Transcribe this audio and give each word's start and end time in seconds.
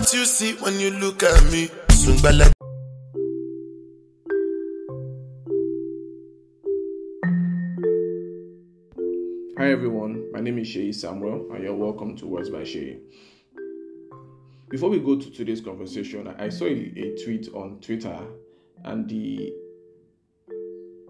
what 0.00 0.14
you 0.14 0.24
see 0.24 0.54
when 0.54 0.80
you 0.80 0.90
look 0.92 1.22
at 1.22 1.44
me. 1.52 1.68
Hi 9.58 9.70
everyone, 9.70 10.32
my 10.32 10.40
name 10.40 10.58
is 10.58 10.68
Shay 10.68 10.90
Samuel 10.92 11.52
and 11.52 11.62
you're 11.62 11.74
welcome 11.74 12.16
to 12.16 12.26
Words 12.26 12.48
by 12.48 12.64
Shay. 12.64 12.96
Before 14.70 14.88
we 14.88 15.00
go 15.00 15.16
to 15.20 15.30
today's 15.30 15.60
conversation, 15.60 16.34
I 16.38 16.48
saw 16.48 16.64
a 16.64 17.16
tweet 17.22 17.48
on 17.52 17.78
Twitter 17.82 18.18
and 18.84 19.06
the 19.06 19.52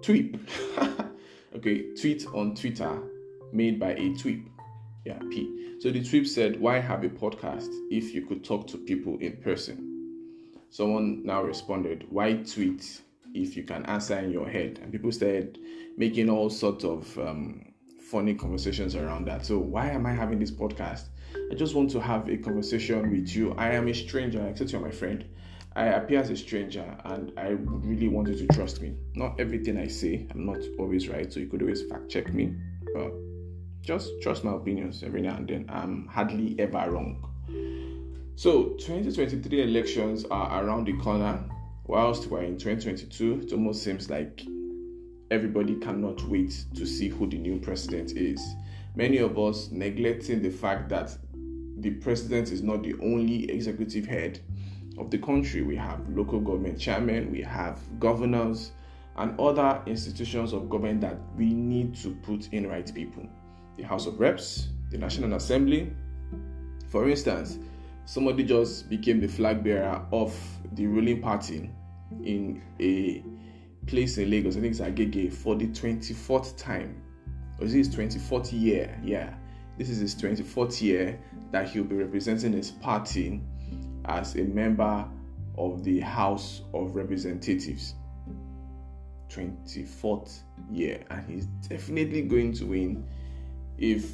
tweet, 0.03 0.35
okay, 1.57 1.95
tweet 1.95 2.27
on 2.35 2.57
Twitter 2.57 3.01
made 3.53 3.79
by 3.79 3.93
a 3.93 4.15
tweet, 4.15 4.50
yeah, 5.05 5.19
P. 5.31 5.77
So 5.81 5.91
the 5.91 6.05
tweet 6.05 6.29
said, 6.29 6.61
Why 6.61 6.79
have 6.79 7.05
a 7.05 7.09
podcast 7.09 7.71
if 7.91 8.15
you 8.15 8.27
could 8.27 8.45
talk 8.45 8.67
to 8.69 8.79
people 8.79 9.19
in 9.19 9.37
person? 9.39 9.87
Someone 10.71 11.25
now 11.25 11.43
responded, 11.43 12.07
Why 12.11 12.35
tweet 12.35 13.01
if 13.35 13.57
you 13.57 13.65
can 13.65 13.87
answer 13.87 14.19
in 14.19 14.31
your 14.31 14.49
head? 14.49 14.79
And 14.83 14.93
people 14.93 15.11
started 15.11 15.59
making 15.97 16.29
all 16.29 16.51
sorts 16.51 16.85
of 16.85 17.19
um, 17.19 17.73
funny 18.11 18.35
conversations 18.35 18.95
around 18.95 19.27
that. 19.27 19.47
So, 19.47 19.59
why 19.59 19.91
am 19.91 20.05
I 20.05 20.13
having 20.13 20.39
this 20.39 20.51
podcast? 20.51 21.05
I 21.51 21.55
just 21.55 21.75
want 21.75 21.91
to 21.93 22.01
have 22.01 22.29
a 22.29 22.37
conversation 22.37 23.11
with 23.11 23.35
you. 23.35 23.55
I 23.55 23.71
am 23.71 23.89
a 23.89 23.95
stranger, 23.95 24.47
except 24.49 24.73
you're 24.73 24.81
my 24.81 24.91
friend. 24.91 25.25
I 25.77 25.87
appear 25.87 26.21
as 26.21 26.31
a 26.31 26.37
stranger 26.37 26.85
and 27.05 27.33
I 27.39 27.51
really 27.51 28.09
want 28.09 28.29
you 28.29 28.35
to 28.35 28.47
trust 28.49 28.83
me. 28.83 28.97
Not 29.15 29.39
everything 29.39 29.79
I 29.79 29.87
say, 29.87 30.27
I'm 30.31 30.45
not 30.45 30.59
always 30.79 31.09
right, 31.09 31.33
so 31.33 31.39
you 31.39 31.47
could 31.47 31.63
always 31.63 31.85
fact 31.87 32.11
check 32.11 32.35
me. 32.35 32.53
But 32.93 33.13
just 33.83 34.11
trust 34.23 34.45
my 34.45 34.55
opinions 34.55 35.03
every 35.03 35.23
now 35.23 35.37
and 35.37 35.49
then. 35.49 35.67
I'm 35.69 36.07
hardly 36.07 36.57
ever 36.59 36.91
wrong. 36.91 37.27
So, 38.37 38.71
2023 38.79 39.63
elections 39.63 40.25
are 40.31 40.65
around 40.65 40.87
the 40.87 40.97
corner. 40.99 41.45
Whilst 41.85 42.29
we're 42.29 42.43
in 42.43 42.57
2022, 42.57 43.43
it 43.47 43.53
almost 43.53 43.83
seems 43.83 44.09
like 44.09 44.43
everybody 45.31 45.75
cannot 45.77 46.23
wait 46.29 46.65
to 46.75 46.87
see 46.87 47.09
who 47.09 47.27
the 47.27 47.39
new 47.39 47.59
president 47.59 48.13
is. 48.17 48.41
Many 48.95 49.19
of 49.19 49.39
us 49.39 49.71
neglecting 49.71 50.43
the 50.43 50.51
fact 50.51 50.89
that 50.89 51.17
the 51.79 51.91
president 51.91 52.51
is 52.53 52.63
not 52.63 52.83
the 52.83 52.95
only 53.03 53.51
executive 53.51 54.07
head 54.07 54.41
of 54.99 55.11
the 55.11 55.19
country. 55.19 55.63
We 55.63 55.77
have 55.77 56.09
local 56.09 56.41
government 56.41 56.79
chairmen, 56.79 57.31
we 57.31 57.43
have 57.43 57.79
governors, 57.99 58.73
and 59.17 59.39
other 59.39 59.83
institutions 59.87 60.53
of 60.53 60.69
government 60.69 61.01
that 61.03 61.17
we 61.37 61.53
need 61.53 61.95
to 61.97 62.11
put 62.23 62.49
in 62.53 62.69
right 62.69 62.93
people. 62.95 63.29
The 63.81 63.87
House 63.87 64.07
of 64.07 64.21
Reps, 64.21 64.69
the 64.91 64.99
National 64.99 65.33
Assembly. 65.35 65.91
For 66.91 67.09
instance, 67.09 67.59
somebody 68.05 68.45
just 68.45 68.91
became 68.91 69.21
the 69.21 69.27
flag 69.27 69.65
bearer 69.65 70.05
of 70.13 70.39
the 70.75 70.87
ruling 70.87 71.23
party 71.23 71.71
in 72.23 72.61
a 72.79 73.25
place 73.87 74.19
in 74.19 74.31
Lagos, 74.31 74.59
I 74.59 74.61
think 74.61 74.73
it's 74.73 74.81
Agege, 74.81 75.33
for 75.33 75.55
the 75.55 75.69
24th 75.69 76.59
time. 76.59 77.01
Or 77.59 77.65
is 77.65 77.73
his 77.73 77.89
24th 77.89 78.53
year? 78.53 79.01
Yeah. 79.03 79.33
This 79.79 79.89
is 79.89 79.99
his 79.99 80.15
24th 80.15 80.83
year 80.83 81.19
that 81.51 81.71
he'll 81.71 81.85
be 81.85 81.97
representing 81.97 82.53
his 82.53 82.71
party 82.71 83.41
as 84.05 84.35
a 84.35 84.43
member 84.43 85.09
of 85.57 85.83
the 85.85 86.01
House 86.01 86.61
of 86.75 86.97
Representatives. 86.97 87.95
24th 89.31 90.41
year. 90.71 91.03
And 91.09 91.31
he's 91.31 91.47
definitely 91.67 92.23
going 92.23 92.53
to 92.55 92.67
win 92.67 93.07
if 93.81 94.13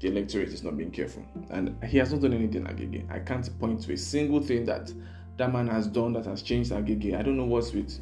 the 0.00 0.08
electorate 0.08 0.48
is 0.48 0.62
not 0.62 0.76
being 0.76 0.90
careful. 0.90 1.24
And 1.50 1.76
he 1.84 1.98
has 1.98 2.12
not 2.12 2.22
done 2.22 2.32
anything 2.32 2.64
Agege. 2.64 3.08
I 3.12 3.20
can't 3.20 3.58
point 3.60 3.82
to 3.82 3.92
a 3.92 3.96
single 3.96 4.40
thing 4.40 4.64
that 4.64 4.92
that 5.36 5.52
man 5.52 5.68
has 5.68 5.86
done 5.86 6.12
that 6.14 6.26
has 6.26 6.42
changed 6.42 6.72
Agege. 6.72 7.16
I 7.18 7.22
don't 7.22 7.36
know 7.36 7.44
what's 7.44 7.72
with 7.72 7.98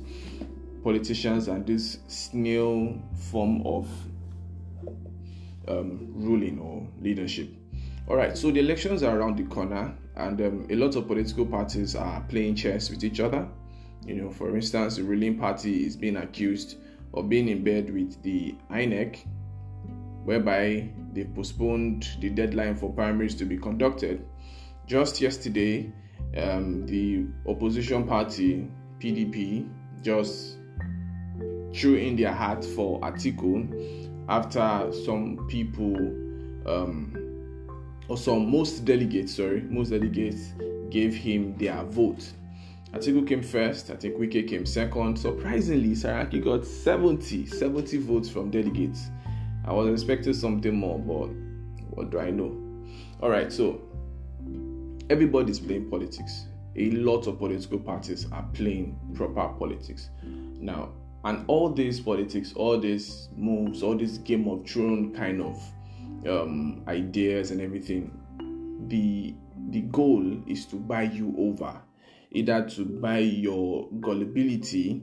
politicians 0.82 1.48
and 1.48 1.66
this 1.66 1.98
snail 2.06 3.00
form 3.30 3.62
of 3.66 3.88
um, 5.68 6.08
ruling 6.14 6.58
or 6.58 6.86
leadership. 7.02 7.50
All 8.08 8.16
right, 8.16 8.36
so 8.36 8.50
the 8.50 8.60
elections 8.60 9.02
are 9.02 9.18
around 9.18 9.36
the 9.36 9.44
corner, 9.44 9.94
and 10.16 10.40
um, 10.40 10.66
a 10.70 10.74
lot 10.76 10.96
of 10.96 11.06
political 11.06 11.44
parties 11.44 11.94
are 11.94 12.22
playing 12.22 12.54
chess 12.54 12.88
with 12.88 13.04
each 13.04 13.20
other. 13.20 13.46
You 14.06 14.14
know, 14.14 14.30
for 14.30 14.56
instance, 14.56 14.96
the 14.96 15.02
ruling 15.02 15.38
party 15.38 15.84
is 15.84 15.94
being 15.94 16.16
accused 16.16 16.78
of 17.12 17.28
being 17.28 17.48
in 17.48 17.62
bed 17.62 17.92
with 17.92 18.22
the 18.22 18.54
INEC, 18.70 19.26
whereby 20.28 20.86
they 21.14 21.24
postponed 21.24 22.06
the 22.20 22.28
deadline 22.28 22.76
for 22.76 22.92
primaries 22.92 23.34
to 23.34 23.46
be 23.46 23.56
conducted. 23.56 24.22
Just 24.86 25.22
yesterday, 25.22 25.90
um, 26.36 26.84
the 26.84 27.24
opposition 27.46 28.06
party, 28.06 28.68
PDP, 29.00 29.66
just 30.02 30.58
threw 31.74 31.94
in 31.94 32.14
their 32.14 32.30
hat 32.30 32.62
for 32.62 33.00
Atiku 33.00 34.20
after 34.28 34.92
some 35.06 35.46
people, 35.48 35.96
um, 36.66 37.16
or 38.08 38.18
some 38.18 38.50
most 38.50 38.84
delegates, 38.84 39.34
sorry, 39.34 39.62
most 39.62 39.88
delegates 39.88 40.52
gave 40.90 41.14
him 41.14 41.56
their 41.56 41.82
vote. 41.84 42.22
Atiku 42.92 43.26
came 43.26 43.42
first, 43.42 43.90
I 43.90 43.96
think 43.96 44.16
Wike 44.16 44.46
came 44.46 44.66
second. 44.66 45.18
Surprisingly, 45.18 45.92
Saraki 45.92 46.44
got 46.44 46.66
70, 46.66 47.46
70 47.46 47.96
votes 47.96 48.28
from 48.28 48.50
delegates. 48.50 49.08
I 49.64 49.72
was 49.72 49.88
expecting 49.88 50.34
something 50.34 50.74
more, 50.74 50.98
but 50.98 51.28
what 51.90 52.10
do 52.10 52.18
I 52.18 52.30
know? 52.30 52.56
All 53.20 53.30
right, 53.30 53.52
so 53.52 53.80
everybody's 55.10 55.60
playing 55.60 55.90
politics. 55.90 56.46
A 56.76 56.90
lot 56.90 57.26
of 57.26 57.38
political 57.38 57.78
parties 57.78 58.26
are 58.32 58.46
playing 58.54 58.98
proper 59.14 59.48
politics. 59.58 60.10
Now, 60.22 60.92
and 61.24 61.44
all 61.48 61.72
these 61.72 62.00
politics, 62.00 62.52
all 62.54 62.78
these 62.78 63.28
moves, 63.36 63.82
all 63.82 63.96
this 63.96 64.18
Game 64.18 64.46
of 64.48 64.68
Thrones 64.68 65.16
kind 65.16 65.42
of 65.42 65.60
um, 66.26 66.82
ideas 66.86 67.50
and 67.50 67.60
everything, 67.60 68.12
the 68.88 69.34
the 69.70 69.82
goal 69.82 70.40
is 70.46 70.64
to 70.66 70.76
buy 70.76 71.02
you 71.02 71.34
over, 71.36 71.78
either 72.30 72.68
to 72.70 72.84
buy 72.84 73.18
your 73.18 73.90
gullibility 74.00 75.02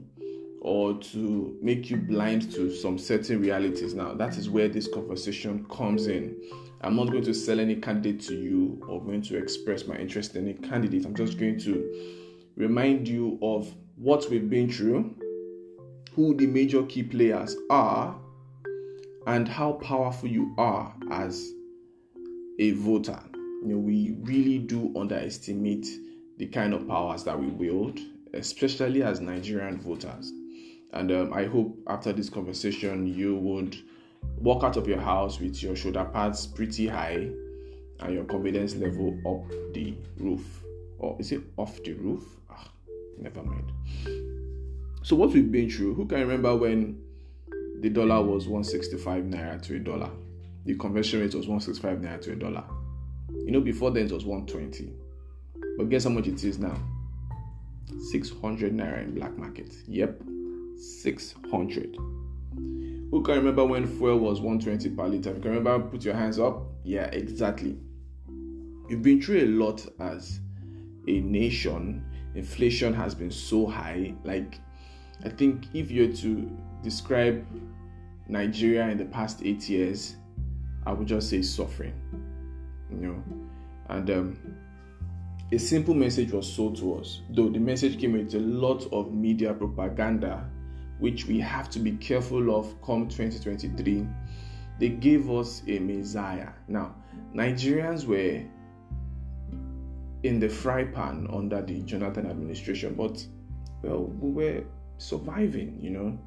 or 0.66 0.94
to 0.98 1.56
make 1.62 1.88
you 1.90 1.96
blind 1.96 2.50
to 2.50 2.74
some 2.74 2.98
certain 2.98 3.40
realities. 3.40 3.94
Now, 3.94 4.14
that 4.14 4.36
is 4.36 4.50
where 4.50 4.66
this 4.66 4.88
conversation 4.92 5.64
comes 5.70 6.08
in. 6.08 6.36
I'm 6.80 6.96
not 6.96 7.12
going 7.12 7.22
to 7.22 7.34
sell 7.34 7.60
any 7.60 7.76
candidate 7.76 8.20
to 8.22 8.34
you 8.34 8.84
or 8.88 9.00
going 9.00 9.22
to 9.22 9.36
express 9.38 9.86
my 9.86 9.94
interest 9.96 10.34
in 10.34 10.48
any 10.48 10.54
candidate. 10.54 11.04
I'm 11.04 11.14
just 11.14 11.38
going 11.38 11.60
to 11.60 12.26
remind 12.56 13.06
you 13.06 13.38
of 13.42 13.72
what 13.94 14.28
we've 14.28 14.50
been 14.50 14.68
through 14.68 15.14
who 16.16 16.34
the 16.34 16.46
major 16.46 16.82
key 16.82 17.04
players 17.04 17.54
are 17.70 18.18
and 19.28 19.46
how 19.46 19.74
powerful 19.74 20.28
you 20.28 20.52
are 20.58 20.92
as 21.12 21.52
a 22.58 22.72
voter. 22.72 23.20
You 23.62 23.68
know, 23.68 23.78
we 23.78 24.16
really 24.22 24.58
do 24.58 24.92
underestimate 24.98 25.86
the 26.38 26.46
kind 26.46 26.74
of 26.74 26.88
powers 26.88 27.22
that 27.22 27.38
we 27.38 27.46
wield, 27.46 28.00
especially 28.34 29.04
as 29.04 29.20
Nigerian 29.20 29.80
voters. 29.80 30.32
And 30.92 31.10
um, 31.12 31.32
I 31.32 31.44
hope 31.44 31.78
after 31.88 32.12
this 32.12 32.28
conversation, 32.28 33.06
you 33.06 33.36
would 33.36 33.76
walk 34.38 34.64
out 34.64 34.76
of 34.76 34.86
your 34.86 35.00
house 35.00 35.40
with 35.40 35.62
your 35.62 35.76
shoulder 35.76 36.04
pads 36.12 36.46
pretty 36.46 36.86
high 36.86 37.30
and 38.00 38.14
your 38.14 38.24
confidence 38.24 38.74
level 38.74 39.18
up 39.26 39.50
the 39.74 39.94
roof. 40.18 40.62
Or 40.98 41.16
is 41.18 41.32
it 41.32 41.42
off 41.56 41.82
the 41.82 41.92
roof? 41.94 42.24
Ah, 42.50 42.70
never 43.18 43.42
mind. 43.42 43.72
So 45.02 45.14
what 45.16 45.30
we've 45.30 45.50
been 45.50 45.70
through, 45.70 45.94
who 45.94 46.06
can 46.06 46.20
remember 46.20 46.56
when 46.56 47.00
the 47.80 47.90
dollar 47.90 48.22
was 48.22 48.48
165 48.48 49.24
naira 49.24 49.60
to 49.62 49.76
a 49.76 49.78
dollar? 49.78 50.10
The 50.64 50.74
conversion 50.74 51.20
rate 51.20 51.34
was 51.34 51.46
165 51.46 51.98
naira 51.98 52.20
to 52.22 52.32
a 52.32 52.36
dollar. 52.36 52.64
You 53.44 53.52
know, 53.52 53.60
before 53.60 53.90
then 53.90 54.06
it 54.06 54.12
was 54.12 54.24
120. 54.24 54.92
But 55.76 55.90
guess 55.90 56.04
how 56.04 56.10
much 56.10 56.26
it 56.26 56.42
is 56.42 56.58
now? 56.58 56.76
600 58.10 58.74
naira 58.74 59.02
in 59.04 59.14
black 59.14 59.36
market. 59.36 59.72
Yep, 59.86 60.22
600. 60.76 61.96
Who 63.10 63.22
can 63.22 63.36
remember 63.36 63.64
when 63.64 63.86
fuel 63.86 64.18
was 64.18 64.40
120 64.40 64.90
per 64.90 65.06
liter? 65.06 65.32
You 65.34 65.40
can 65.40 65.50
remember, 65.52 65.88
put 65.88 66.04
your 66.04 66.14
hands 66.14 66.38
up. 66.38 66.62
Yeah, 66.84 67.06
exactly. 67.06 67.78
We've 68.88 69.02
been 69.02 69.20
through 69.20 69.44
a 69.44 69.46
lot 69.46 69.86
as 70.00 70.40
a 71.08 71.20
nation. 71.20 72.04
Inflation 72.34 72.92
has 72.94 73.14
been 73.14 73.30
so 73.30 73.66
high. 73.66 74.14
Like, 74.24 74.60
I 75.24 75.28
think 75.28 75.66
if 75.72 75.90
you're 75.90 76.12
to 76.12 76.50
describe 76.82 77.46
Nigeria 78.28 78.88
in 78.88 78.98
the 78.98 79.06
past 79.06 79.40
eight 79.44 79.68
years, 79.68 80.16
I 80.84 80.92
would 80.92 81.08
just 81.08 81.30
say 81.30 81.42
suffering. 81.42 81.94
You 82.90 82.96
know, 82.96 83.22
and 83.88 84.10
um, 84.10 84.56
a 85.52 85.58
simple 85.58 85.94
message 85.94 86.32
was 86.32 86.52
sold 86.52 86.76
to 86.78 86.96
us, 86.96 87.22
though 87.30 87.48
the 87.48 87.58
message 87.58 88.00
came 88.00 88.12
with 88.12 88.34
a 88.34 88.38
lot 88.38 88.86
of 88.92 89.12
media 89.12 89.54
propaganda, 89.54 90.48
which 90.98 91.26
we 91.26 91.38
have 91.40 91.68
to 91.70 91.78
be 91.78 91.92
careful 91.92 92.54
of 92.58 92.74
come 92.82 93.08
2023. 93.08 94.06
They 94.78 94.88
gave 94.90 95.30
us 95.30 95.62
a 95.66 95.78
Messiah. 95.78 96.50
Now, 96.68 96.94
Nigerians 97.34 98.06
were 98.06 98.42
in 100.22 100.40
the 100.40 100.48
fry 100.48 100.84
pan 100.84 101.28
under 101.32 101.62
the 101.62 101.80
Jonathan 101.82 102.26
administration, 102.26 102.94
but 102.94 103.24
well, 103.82 104.04
we 104.20 104.30
were 104.30 104.64
surviving, 104.98 105.78
you 105.80 105.90
know. 105.90 106.18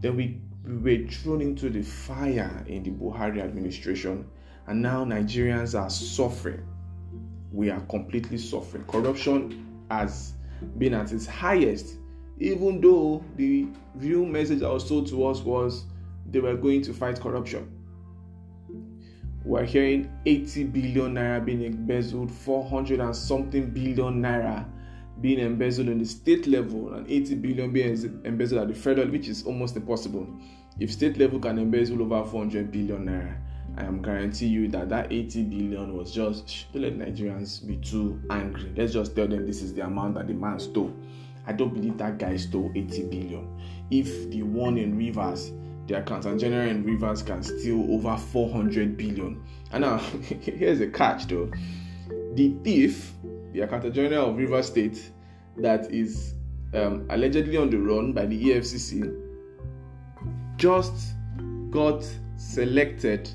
Then 0.00 0.16
we, 0.16 0.40
we 0.64 0.98
were 0.98 1.08
thrown 1.10 1.40
into 1.40 1.70
the 1.70 1.82
fire 1.82 2.64
in 2.66 2.82
the 2.82 2.90
Buhari 2.90 3.42
administration, 3.42 4.26
and 4.66 4.80
now 4.82 5.04
Nigerians 5.04 5.78
are 5.78 5.90
suffering. 5.90 6.66
We 7.52 7.70
are 7.70 7.80
completely 7.82 8.38
suffering. 8.38 8.84
Corruption 8.84 9.82
has 9.90 10.34
been 10.78 10.94
at 10.94 11.12
its 11.12 11.26
highest, 11.26 11.96
even 12.38 12.80
though 12.80 13.24
the 13.36 13.66
real 13.96 14.24
message 14.24 14.60
that 14.60 14.72
was 14.72 14.88
told 14.88 15.06
to 15.08 15.26
us 15.26 15.40
was 15.40 15.84
they 16.30 16.40
were 16.40 16.56
going 16.56 16.82
to 16.82 16.92
fight 16.92 17.20
corruption. 17.20 17.70
We're 19.44 19.64
hearing 19.64 20.10
80 20.24 20.64
billion 20.64 21.14
naira 21.14 21.44
being 21.44 21.62
embezzled, 21.62 22.30
400 22.30 23.00
and 23.00 23.14
something 23.14 23.70
billion 23.70 24.22
naira 24.22 24.66
being 25.20 25.38
embezzled 25.38 25.88
on 25.88 25.98
the 25.98 26.04
state 26.06 26.46
level, 26.46 26.94
and 26.94 27.08
80 27.08 27.34
billion 27.36 27.70
being 27.72 28.20
embezzled 28.24 28.62
at 28.62 28.68
the 28.68 28.74
federal, 28.74 29.08
which 29.08 29.28
is 29.28 29.44
almost 29.44 29.76
impossible. 29.76 30.26
If 30.80 30.90
state 30.92 31.18
level 31.18 31.38
can 31.38 31.58
embezzle 31.58 32.02
over 32.02 32.28
400 32.28 32.72
billion 32.72 33.06
naira, 33.06 33.36
I 33.76 33.84
am 33.84 34.02
guarantee 34.02 34.46
you 34.46 34.68
that 34.68 34.88
that 34.88 35.12
80 35.12 35.42
billion 35.44 35.96
was 35.96 36.12
just 36.12 36.72
don't 36.72 36.82
let 36.82 36.98
Nigerians 36.98 37.66
be 37.66 37.76
too 37.76 38.20
angry. 38.30 38.72
Let's 38.76 38.92
just 38.92 39.14
tell 39.14 39.28
them 39.28 39.46
this 39.46 39.62
is 39.62 39.74
the 39.74 39.84
amount 39.84 40.14
that 40.14 40.26
the 40.26 40.34
man 40.34 40.58
stole. 40.58 40.94
I 41.46 41.52
don't 41.52 41.72
believe 41.74 41.98
that 41.98 42.18
guy 42.18 42.36
stole 42.36 42.72
80 42.74 43.02
billion. 43.04 43.60
If 43.90 44.30
the 44.30 44.42
one 44.42 44.78
in 44.78 44.96
Rivers 44.96 45.52
the 45.86 45.98
accountant 45.98 46.40
general 46.40 46.68
in 46.68 46.82
Rivers 46.82 47.22
can 47.22 47.42
steal 47.42 47.92
over 47.92 48.16
400 48.16 48.96
billion. 48.96 49.42
And 49.72 49.82
now, 49.82 49.98
here's 50.40 50.80
a 50.80 50.88
catch 50.88 51.26
though 51.26 51.50
the 52.34 52.54
thief, 52.64 53.12
the 53.52 53.60
accountant 53.60 53.94
general 53.94 54.30
of 54.30 54.36
Rivers 54.36 54.66
State, 54.66 55.10
that 55.58 55.90
is 55.92 56.34
um, 56.72 57.06
allegedly 57.10 57.56
on 57.56 57.70
the 57.70 57.78
run 57.78 58.12
by 58.12 58.26
the 58.26 58.42
EFCC, 58.42 59.20
just 60.56 61.14
got 61.70 62.04
selected 62.36 63.30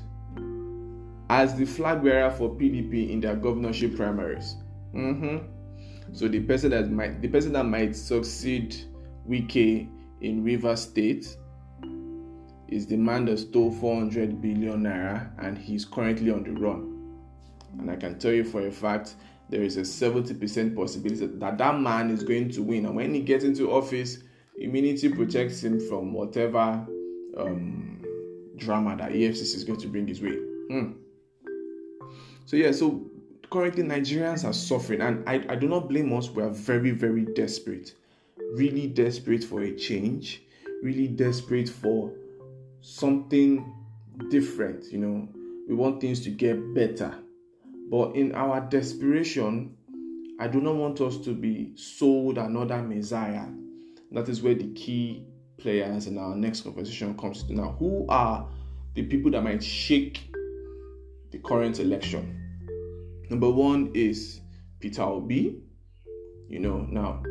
as 1.30 1.54
the 1.54 1.64
flag 1.64 2.02
bearer 2.02 2.30
for 2.30 2.50
PDP 2.50 3.10
in 3.10 3.20
their 3.20 3.36
governorship 3.36 3.96
primaries. 3.96 4.56
Mm-hmm. 4.94 5.46
So 6.12 6.28
the 6.28 6.40
person 6.40 6.70
that 6.70 6.90
might 6.90 7.20
the 7.22 7.28
person 7.28 7.52
that 7.52 7.64
might 7.64 7.94
succeed 7.96 8.76
Wike 9.28 9.88
in 10.20 10.44
Rivers 10.44 10.82
State 10.82 11.36
is 12.68 12.86
the 12.86 12.96
man 12.96 13.24
that 13.26 13.38
stole 13.38 13.72
400 13.72 14.40
billion 14.40 14.84
naira 14.84 15.30
and 15.38 15.58
he's 15.58 15.84
currently 15.84 16.30
on 16.30 16.44
the 16.44 16.52
run. 16.52 17.18
And 17.78 17.90
I 17.90 17.96
can 17.96 18.18
tell 18.18 18.32
you 18.32 18.44
for 18.44 18.66
a 18.66 18.70
fact 18.70 19.16
there 19.48 19.62
is 19.62 19.76
a 19.76 19.80
70% 19.80 20.76
possibility 20.76 21.26
that 21.26 21.58
that 21.58 21.80
man 21.80 22.10
is 22.10 22.22
going 22.22 22.50
to 22.50 22.62
win. 22.62 22.86
And 22.86 22.94
when 22.94 23.12
he 23.12 23.20
gets 23.20 23.42
into 23.42 23.72
office, 23.72 24.18
immunity 24.58 25.08
protects 25.08 25.62
him 25.62 25.80
from 25.88 26.12
whatever 26.12 26.86
um, 27.36 28.00
drama 28.56 28.96
that 28.96 29.10
EFCC 29.10 29.56
is 29.56 29.64
going 29.64 29.80
to 29.80 29.88
bring 29.88 30.06
his 30.06 30.22
way. 30.22 30.38
Mm. 30.70 30.94
So, 32.46 32.56
yeah, 32.56 32.70
so 32.70 33.10
currently 33.50 33.82
Nigerians 33.82 34.44
are 34.44 34.52
suffering, 34.52 35.00
and 35.00 35.28
I, 35.28 35.44
I 35.48 35.56
do 35.56 35.68
not 35.68 35.88
blame 35.88 36.12
us. 36.12 36.30
We 36.30 36.42
are 36.42 36.50
very, 36.50 36.92
very 36.92 37.24
desperate, 37.24 37.94
really 38.54 38.86
desperate 38.86 39.44
for 39.44 39.62
a 39.62 39.74
change, 39.74 40.42
really 40.82 41.08
desperate 41.08 41.68
for 41.68 42.12
something 42.80 43.74
different, 44.30 44.92
you 44.92 44.98
know. 44.98 45.28
We 45.68 45.74
want 45.74 46.00
things 46.00 46.20
to 46.20 46.30
get 46.30 46.74
better. 46.74 47.14
But 47.90 48.14
in 48.14 48.34
our 48.34 48.60
desperation, 48.60 49.76
I 50.38 50.46
do 50.46 50.60
not 50.60 50.76
want 50.76 51.00
us 51.00 51.18
to 51.18 51.34
be 51.34 51.72
sold 51.76 52.38
another 52.38 52.82
Messiah. 52.82 53.46
That 54.12 54.28
is 54.28 54.42
where 54.42 54.54
the 54.54 54.68
key 54.74 55.24
players 55.58 56.06
in 56.06 56.18
our 56.18 56.34
next 56.34 56.62
conversation 56.62 57.16
comes 57.16 57.42
to 57.44 57.54
now. 57.54 57.76
Who 57.78 58.06
are 58.08 58.48
the 58.94 59.02
people 59.02 59.30
that 59.32 59.42
might 59.42 59.62
shake 59.62 60.32
the 61.30 61.38
current 61.38 61.78
election? 61.78 62.39
Number 63.30 63.48
one 63.48 63.92
is 63.94 64.40
Peter 64.80 65.02
Obi. 65.02 65.62
You 66.48 66.58
know, 66.58 66.78
now 66.90 67.22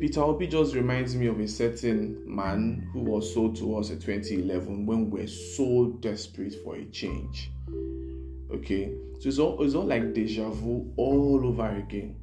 Peter 0.00 0.22
Obi 0.22 0.48
just 0.48 0.74
reminds 0.74 1.14
me 1.14 1.28
of 1.28 1.38
a 1.38 1.46
certain 1.46 2.20
man 2.26 2.90
who 2.92 2.98
was 2.98 3.32
sold 3.32 3.54
to 3.56 3.76
us 3.76 3.90
in 3.90 4.00
2011 4.00 4.86
when 4.86 5.08
we 5.08 5.20
were 5.20 5.26
so 5.28 5.96
desperate 6.00 6.54
for 6.64 6.74
a 6.74 6.84
change. 6.86 7.52
Okay, 8.52 8.92
so 9.20 9.28
it's 9.28 9.38
all, 9.38 9.62
it's 9.62 9.76
all 9.76 9.84
like 9.84 10.14
deja 10.14 10.50
vu 10.50 10.92
all 10.96 11.40
over 11.46 11.68
again. 11.76 12.16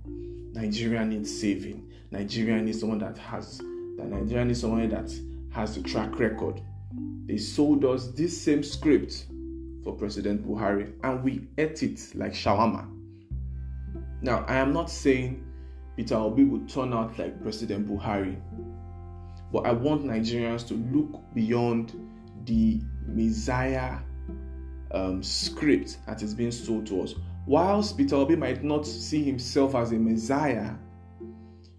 Nigeria 0.53 1.05
needs 1.05 1.39
saving. 1.39 1.89
Nigeria 2.11 2.61
needs 2.61 2.81
someone 2.81 2.99
that 2.99 3.17
has 3.19 3.59
that 3.59 4.07
Nigeria 4.09 4.43
needs 4.43 4.59
someone 4.59 4.89
that 4.89 5.09
has 5.51 5.77
a 5.77 5.81
track 5.81 6.19
record. 6.19 6.59
They 7.25 7.37
sold 7.37 7.85
us 7.85 8.07
this 8.07 8.41
same 8.41 8.63
script 8.63 9.27
for 9.87 9.93
President 9.93 10.45
Buhari 10.45 10.91
and 11.03 11.23
we 11.23 11.47
ate 11.57 11.81
it 11.81 12.11
like 12.13 12.33
shawarma. 12.33 12.85
Now, 14.21 14.43
I 14.45 14.55
am 14.55 14.73
not 14.73 14.89
saying 14.89 15.45
Peter 15.95 16.15
Obi 16.15 16.43
would 16.43 16.67
turn 16.67 16.91
out 16.93 17.17
like 17.17 17.41
President 17.41 17.87
Buhari. 17.87 18.35
But 19.53 19.65
I 19.65 19.71
want 19.71 20.03
Nigerians 20.03 20.67
to 20.67 20.73
look 20.73 21.21
beyond 21.33 21.93
the 22.43 22.81
Messiah 23.05 23.99
um, 24.91 25.23
script 25.23 25.99
that 26.05 26.21
is 26.21 26.33
being 26.33 26.51
sold 26.51 26.85
to 26.87 27.03
us. 27.03 27.15
Whilst 27.45 27.95
Peter 27.97 28.15
Obi 28.17 28.35
might 28.35 28.65
not 28.65 28.85
see 28.85 29.23
himself 29.23 29.73
as 29.73 29.93
a 29.93 29.95
Messiah, 29.95 30.73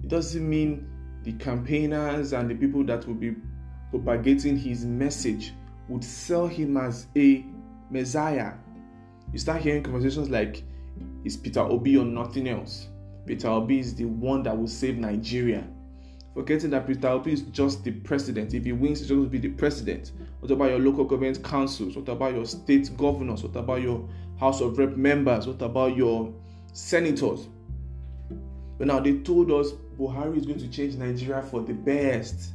it 0.02 0.08
doesn't 0.08 0.48
mean 0.48 0.88
the 1.24 1.32
campaigners 1.34 2.32
and 2.32 2.50
the 2.50 2.54
people 2.54 2.84
that 2.84 3.06
will 3.06 3.16
be 3.16 3.34
propagating 3.90 4.56
his 4.56 4.86
message 4.86 5.52
would 5.90 6.02
sell 6.02 6.46
him 6.46 6.78
as 6.78 7.06
a 7.14 7.44
Messiah. 7.90 8.54
You 9.32 9.38
start 9.38 9.62
hearing 9.62 9.82
conversations 9.82 10.30
like, 10.30 10.62
is 11.24 11.36
Peter 11.36 11.60
Obi 11.60 11.96
or 11.96 12.04
nothing 12.04 12.48
else? 12.48 12.88
Peter 13.26 13.48
Obi 13.48 13.78
is 13.78 13.94
the 13.94 14.06
one 14.06 14.42
that 14.44 14.56
will 14.56 14.68
save 14.68 14.96
Nigeria. 14.98 15.66
Forgetting 16.34 16.70
that 16.70 16.86
Peter 16.86 17.08
Obi 17.08 17.32
is 17.32 17.42
just 17.42 17.84
the 17.84 17.90
president. 17.90 18.54
If 18.54 18.64
he 18.64 18.72
wins, 18.72 19.00
he's 19.00 19.08
going 19.08 19.24
to 19.24 19.28
be 19.28 19.38
the 19.38 19.48
president. 19.50 20.12
What 20.40 20.50
about 20.50 20.70
your 20.70 20.78
local 20.78 21.04
government 21.04 21.42
councils? 21.42 21.96
What 21.96 22.08
about 22.08 22.34
your 22.34 22.46
state 22.46 22.90
governors? 22.96 23.42
What 23.42 23.56
about 23.56 23.82
your 23.82 24.08
House 24.38 24.60
of 24.60 24.78
Rep 24.78 24.96
members? 24.96 25.46
What 25.46 25.60
about 25.62 25.96
your 25.96 26.32
senators? 26.72 27.48
But 28.78 28.86
now 28.86 29.00
they 29.00 29.18
told 29.18 29.50
us 29.50 29.72
Buhari 29.98 30.36
is 30.36 30.46
going 30.46 30.60
to 30.60 30.68
change 30.68 30.94
Nigeria 30.94 31.42
for 31.42 31.60
the 31.60 31.72
best. 31.74 32.52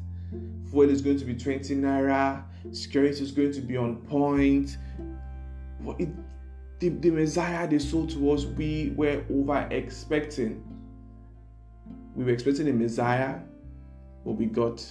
Fuel 0.70 0.90
is 0.90 1.02
going 1.02 1.20
to 1.20 1.26
be 1.26 1.36
20 1.36 1.76
naira. 1.76 2.44
Security 2.72 3.22
is 3.22 3.32
going 3.32 3.52
to 3.52 3.62
be 3.62 3.76
on 3.76 3.98
point. 3.98 4.78
It 6.00 6.10
the, 6.80 6.90
the 6.90 7.12
Messiah 7.12 7.66
they 7.68 7.80
sold 7.80 8.10
to 8.10 8.32
us, 8.32 8.46
we 8.46 8.94
were 8.98 9.24
over 9.32 9.68
expecting. 9.72 10.62
We 12.16 12.26
were 12.26 12.32
expecting 12.32 12.68
a 12.68 12.74
Messiah, 12.74 13.40
but 14.26 14.34
we 14.34 14.48
got 14.48 14.86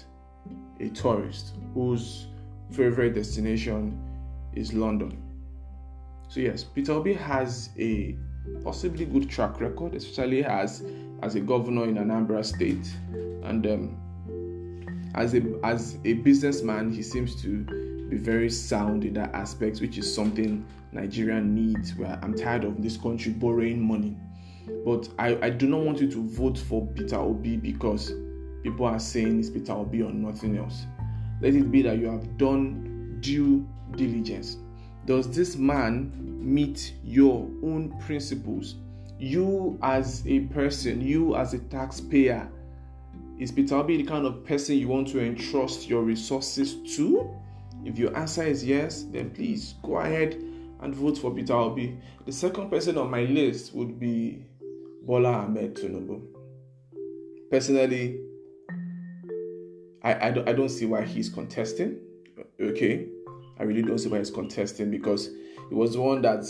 a 0.80 0.88
tourist 0.88 1.54
whose 1.74 2.28
favorite 2.70 3.14
destination 3.14 4.00
is 4.54 4.72
London. 4.72 5.22
So 6.28 6.40
yes, 6.40 6.64
Peter 6.64 6.92
Obi 6.92 7.12
has 7.12 7.68
a 7.78 8.16
possibly 8.64 9.04
good 9.04 9.28
track 9.28 9.60
record, 9.60 9.94
especially 9.94 10.44
as 10.44 10.82
as 11.22 11.34
a 11.34 11.40
governor 11.40 11.84
in 11.84 11.96
Anambra 11.96 12.42
State, 12.42 12.90
and 13.44 13.66
um, 13.66 15.10
as 15.14 15.34
a 15.34 15.42
as 15.62 15.98
a 16.04 16.14
businessman, 16.14 16.90
he 16.90 17.02
seems 17.02 17.40
to 17.42 17.58
be 18.08 18.16
very 18.16 18.48
sound 18.48 19.04
in 19.04 19.12
that 19.14 19.34
aspect, 19.34 19.80
which 19.80 19.98
is 19.98 20.12
something 20.12 20.64
Nigeria 20.92 21.40
needs. 21.40 21.94
Where 21.96 22.18
I'm 22.22 22.34
tired 22.34 22.64
of 22.64 22.82
this 22.82 22.96
country 22.96 23.32
borrowing 23.32 23.80
money. 23.80 24.16
But 24.84 25.08
I, 25.18 25.38
I 25.42 25.50
do 25.50 25.66
not 25.66 25.80
want 25.80 26.00
you 26.00 26.10
to 26.10 26.28
vote 26.28 26.58
for 26.58 26.86
Peter 26.86 27.16
Obi 27.16 27.56
because 27.56 28.12
people 28.62 28.86
are 28.86 28.98
saying 28.98 29.40
it's 29.40 29.50
Peter 29.50 29.72
Obi 29.72 30.02
or 30.02 30.12
nothing 30.12 30.56
else. 30.56 30.86
Let 31.40 31.54
it 31.54 31.70
be 31.70 31.82
that 31.82 31.98
you 31.98 32.06
have 32.06 32.36
done 32.38 33.18
due 33.20 33.66
diligence. 33.96 34.58
Does 35.06 35.34
this 35.34 35.56
man 35.56 36.12
meet 36.40 36.94
your 37.04 37.48
own 37.64 37.98
principles? 38.00 38.76
You, 39.18 39.78
as 39.82 40.24
a 40.26 40.40
person, 40.40 41.00
you, 41.00 41.34
as 41.36 41.54
a 41.54 41.58
taxpayer, 41.58 42.48
is 43.38 43.50
Peter 43.50 43.76
Obi 43.76 43.96
the 43.96 44.04
kind 44.04 44.26
of 44.26 44.44
person 44.44 44.76
you 44.76 44.88
want 44.88 45.08
to 45.08 45.20
entrust 45.20 45.88
your 45.88 46.02
resources 46.02 46.76
to? 46.96 47.28
If 47.84 47.98
your 47.98 48.16
answer 48.16 48.44
is 48.44 48.64
yes, 48.64 49.02
then 49.10 49.30
please 49.30 49.74
go 49.82 49.96
ahead 49.96 50.40
and 50.82 50.94
vote 50.94 51.16
for 51.18 51.32
Peter 51.34 51.54
Obi. 51.54 51.96
The 52.26 52.32
second 52.32 52.68
person 52.70 52.98
on 52.98 53.10
my 53.10 53.22
list 53.22 53.74
would 53.74 53.98
be 53.98 54.44
Bola 55.02 55.32
Ahmed 55.32 55.76
Tinubu. 55.76 56.22
Personally, 57.50 58.20
I, 60.02 60.28
I, 60.28 60.30
don't, 60.32 60.48
I 60.48 60.52
don't 60.52 60.68
see 60.68 60.86
why 60.86 61.02
he's 61.02 61.28
contesting. 61.28 61.98
Okay, 62.60 63.06
I 63.58 63.62
really 63.62 63.82
don't 63.82 63.98
see 63.98 64.08
why 64.08 64.18
he's 64.18 64.30
contesting 64.30 64.90
because 64.90 65.30
he 65.68 65.74
was 65.74 65.94
the 65.94 66.00
one 66.00 66.22
that 66.22 66.44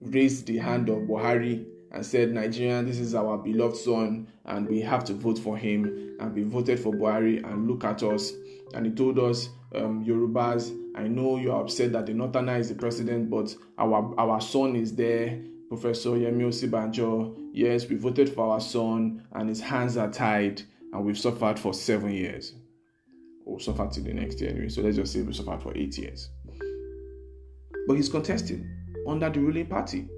raised 0.00 0.46
the 0.46 0.58
hand 0.58 0.88
of 0.88 0.98
Buhari 1.02 1.66
and 1.92 2.04
said, 2.04 2.32
Nigerian, 2.32 2.86
this 2.86 2.98
is 2.98 3.14
our 3.14 3.36
beloved 3.36 3.76
son, 3.76 4.26
and 4.46 4.66
we 4.66 4.80
have 4.80 5.04
to 5.04 5.12
vote 5.12 5.38
for 5.38 5.58
him. 5.58 6.16
And 6.20 6.34
we 6.34 6.42
voted 6.42 6.80
for 6.80 6.92
Buhari, 6.92 7.44
and 7.44 7.68
look 7.68 7.84
at 7.84 8.02
us. 8.02 8.32
And 8.74 8.86
he 8.86 8.92
told 8.92 9.18
us, 9.18 9.50
um, 9.74 10.04
Yorubas, 10.04 10.76
I 10.96 11.08
know 11.08 11.36
you 11.38 11.52
are 11.52 11.62
upset 11.62 11.92
that 11.92 12.06
the 12.06 12.14
Northerner 12.14 12.56
is 12.56 12.68
the 12.68 12.74
president, 12.74 13.30
but 13.30 13.54
our 13.78 14.14
our 14.18 14.40
son 14.40 14.76
is 14.76 14.94
there. 14.94 15.40
Professor 15.68 16.10
Yemi 16.10 16.42
Osinbajo, 16.42 17.34
yes, 17.54 17.88
we 17.88 17.96
voted 17.96 18.28
for 18.28 18.52
our 18.52 18.60
son, 18.60 19.26
and 19.32 19.48
his 19.48 19.60
hands 19.60 19.96
are 19.96 20.10
tied, 20.10 20.60
and 20.92 21.02
we've 21.04 21.18
suffered 21.18 21.58
for 21.58 21.72
seven 21.72 22.12
years. 22.12 22.52
Or 23.46 23.58
suffered 23.58 23.90
till 23.92 24.04
the 24.04 24.12
next 24.12 24.40
year 24.40 24.50
anyway. 24.50 24.68
So 24.68 24.82
let's 24.82 24.96
just 24.96 25.12
say 25.12 25.22
we 25.22 25.32
suffered 25.32 25.62
for 25.62 25.76
eight 25.76 25.96
years. 25.98 26.28
But 27.88 27.94
he's 27.94 28.08
contesting 28.08 28.68
under 29.08 29.30
the 29.30 29.40
ruling 29.40 29.66
party. 29.66 30.08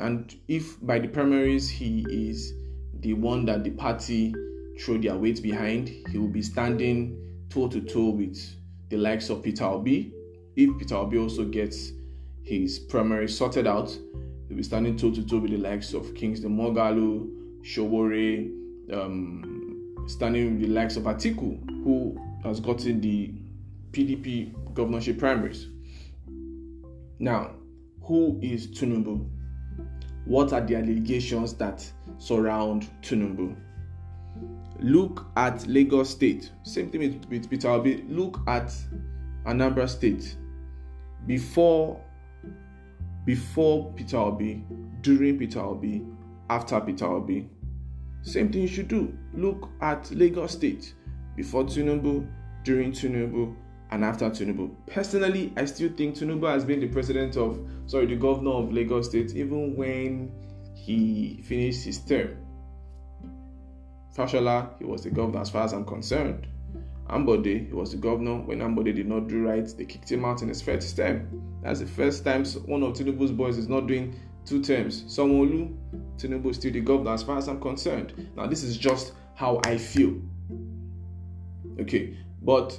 And 0.00 0.34
if 0.48 0.84
by 0.84 0.98
the 0.98 1.08
primaries 1.08 1.70
he 1.70 2.04
is 2.10 2.52
the 3.00 3.14
one 3.14 3.46
that 3.46 3.64
the 3.64 3.70
party 3.70 4.34
throw 4.80 4.98
their 4.98 5.16
weight 5.16 5.42
behind, 5.42 5.88
he 5.88 6.18
will 6.18 6.28
be 6.28 6.42
standing 6.42 7.25
toe 7.48 7.68
to 7.68 7.80
toe 7.80 8.10
with 8.10 8.38
the 8.88 8.96
likes 8.96 9.30
of 9.30 9.42
Peter 9.42 9.64
Obi. 9.64 10.12
If 10.56 10.78
Peter 10.78 10.96
Obi 10.96 11.18
also 11.18 11.44
gets 11.44 11.92
his 12.42 12.78
primary 12.78 13.28
sorted 13.28 13.66
out, 13.66 13.90
he'll 14.48 14.56
be 14.56 14.62
standing 14.62 14.96
toe 14.96 15.10
to 15.12 15.26
toe 15.26 15.38
with 15.38 15.50
the 15.50 15.58
likes 15.58 15.92
of 15.92 16.14
Kingsley 16.14 16.48
Moghalu, 16.48 17.28
Sowore, 17.62 18.50
um, 18.92 20.04
standing 20.06 20.58
with 20.58 20.68
the 20.68 20.74
likes 20.74 20.96
of 20.96 21.04
Atiku, 21.04 21.58
who 21.84 22.16
has 22.42 22.60
gotten 22.60 23.00
the 23.00 23.34
PDP 23.90 24.54
governorship 24.74 25.18
primaries. 25.18 25.68
Now, 27.18 27.52
who 28.02 28.38
is 28.42 28.68
Tinubu? 28.68 29.28
What 30.26 30.52
are 30.52 30.60
the 30.60 30.76
allegations 30.76 31.54
that 31.54 31.90
surround 32.18 32.88
Tinubu? 33.02 33.56
Look 34.80 35.26
at 35.36 35.66
Lagos 35.66 36.10
State. 36.10 36.50
Same 36.62 36.90
thing 36.90 37.00
with, 37.00 37.28
with 37.30 37.50
Peter 37.50 37.68
Obi. 37.68 38.04
Look 38.08 38.40
at 38.46 38.74
Anambra 39.46 39.88
State. 39.88 40.36
Before, 41.26 42.00
before 43.24 43.92
Peter 43.94 44.18
Obi, 44.18 44.64
during 45.00 45.38
Peter 45.38 45.60
Obi, 45.60 46.04
after 46.50 46.80
Peter 46.80 47.06
Obi. 47.06 47.48
Same 48.22 48.50
thing 48.50 48.62
you 48.62 48.68
should 48.68 48.88
do. 48.88 49.16
Look 49.34 49.68
at 49.80 50.10
Lagos 50.10 50.52
State. 50.52 50.94
Before 51.36 51.64
Tinubu, 51.64 52.28
during 52.64 52.92
Tinubu, 52.92 53.54
and 53.90 54.04
after 54.04 54.28
Tinubu. 54.30 54.74
Personally, 54.86 55.52
I 55.56 55.64
still 55.64 55.90
think 55.90 56.16
Tinubu 56.16 56.50
has 56.50 56.64
been 56.64 56.80
the 56.80 56.88
president 56.88 57.36
of, 57.36 57.58
sorry, 57.86 58.06
the 58.06 58.16
governor 58.16 58.50
of 58.50 58.72
Lagos 58.72 59.08
State 59.08 59.34
even 59.36 59.76
when 59.76 60.32
he 60.74 61.42
finished 61.44 61.84
his 61.84 61.98
term. 61.98 62.36
Fashola, 64.16 64.70
he 64.78 64.84
was 64.84 65.02
the 65.02 65.10
governor 65.10 65.40
as 65.40 65.50
far 65.50 65.64
as 65.64 65.72
I'm 65.72 65.84
concerned. 65.84 66.46
Ambode, 67.10 67.68
he 67.68 67.72
was 67.72 67.92
the 67.92 67.98
governor. 67.98 68.36
When 68.38 68.60
Ambode 68.60 68.94
did 68.94 69.06
not 69.06 69.28
do 69.28 69.44
right, 69.44 69.66
they 69.76 69.84
kicked 69.84 70.10
him 70.10 70.24
out 70.24 70.42
in 70.42 70.48
his 70.48 70.62
first 70.62 70.96
term. 70.96 71.42
That's 71.62 71.80
the 71.80 71.86
first 71.86 72.24
time 72.24 72.44
one 72.66 72.82
of 72.82 72.94
Tinubu's 72.94 73.30
boys 73.30 73.58
is 73.58 73.68
not 73.68 73.86
doing 73.86 74.18
two 74.44 74.62
terms. 74.62 75.02
Sanwo-Olu, 75.04 75.76
Tinubu 76.16 76.46
is 76.46 76.56
still 76.56 76.72
the 76.72 76.80
governor 76.80 77.12
as 77.12 77.22
far 77.22 77.36
as 77.38 77.48
I'm 77.48 77.60
concerned. 77.60 78.30
Now, 78.36 78.46
this 78.46 78.62
is 78.62 78.76
just 78.76 79.12
how 79.34 79.60
I 79.64 79.76
feel. 79.76 80.20
Okay, 81.80 82.16
but 82.42 82.78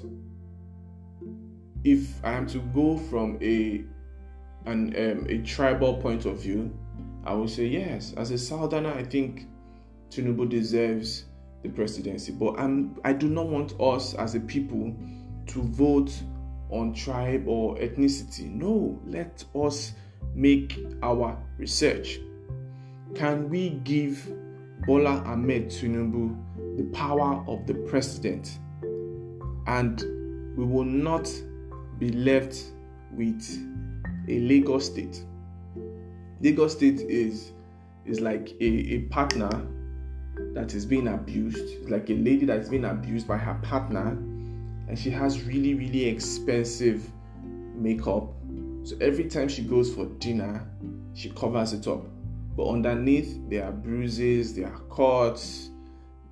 if 1.83 2.23
I 2.25 2.33
am 2.33 2.47
to 2.47 2.59
go 2.59 2.97
from 2.97 3.37
a 3.41 3.83
an 4.65 4.93
um, 4.97 5.27
a 5.29 5.37
tribal 5.43 5.95
point 5.95 6.25
of 6.25 6.41
view, 6.41 6.75
I 7.25 7.33
would 7.33 7.49
say 7.49 7.65
yes. 7.67 8.13
As 8.17 8.31
a 8.31 8.37
Southerner, 8.37 8.93
I 8.93 9.03
think 9.03 9.47
Tinubu 10.09 10.49
deserves 10.49 11.25
the 11.63 11.69
presidency. 11.69 12.31
But 12.31 12.59
I'm 12.59 12.99
I 13.03 13.13
do 13.13 13.27
not 13.27 13.47
want 13.47 13.79
us 13.79 14.13
as 14.15 14.35
a 14.35 14.39
people 14.39 14.95
to 15.47 15.61
vote 15.61 16.11
on 16.69 16.93
tribe 16.93 17.47
or 17.47 17.75
ethnicity. 17.77 18.51
No, 18.53 18.99
let 19.05 19.43
us 19.55 19.93
make 20.35 20.77
our 21.01 21.37
research. 21.57 22.19
Can 23.15 23.49
we 23.49 23.69
give 23.83 24.27
Bola 24.85 25.23
Ahmed 25.25 25.67
Tinubu 25.67 26.37
the 26.77 26.83
power 26.93 27.43
of 27.47 27.65
the 27.65 27.73
president? 27.73 28.59
And 29.67 30.01
we 30.57 30.65
will 30.65 30.85
not 30.85 31.29
be 31.99 32.09
left 32.11 32.63
with 33.11 33.43
a 34.27 34.39
Lagos 34.39 34.85
state. 34.85 35.23
Lagos 36.41 36.73
state 36.73 37.01
is 37.01 37.51
is 38.05 38.19
like 38.21 38.55
a, 38.61 38.65
a 38.65 38.99
partner 39.09 39.67
that 40.53 40.73
is 40.73 40.85
being 40.85 41.07
abused. 41.07 41.89
Like 41.89 42.09
a 42.09 42.13
lady 42.13 42.45
that's 42.45 42.69
being 42.69 42.85
abused 42.85 43.27
by 43.27 43.37
her 43.37 43.59
partner, 43.63 44.09
and 44.87 44.97
she 44.97 45.09
has 45.09 45.43
really, 45.43 45.73
really 45.73 46.05
expensive 46.05 47.09
makeup. 47.75 48.33
So 48.83 48.95
every 49.01 49.25
time 49.25 49.49
she 49.49 49.63
goes 49.63 49.93
for 49.93 50.05
dinner, 50.05 50.67
she 51.13 51.29
covers 51.31 51.73
it 51.73 51.87
up. 51.87 52.05
But 52.55 52.69
underneath, 52.69 53.37
there 53.49 53.65
are 53.65 53.71
bruises, 53.71 54.55
there 54.55 54.73
are 54.73 54.79
cuts, 54.89 55.69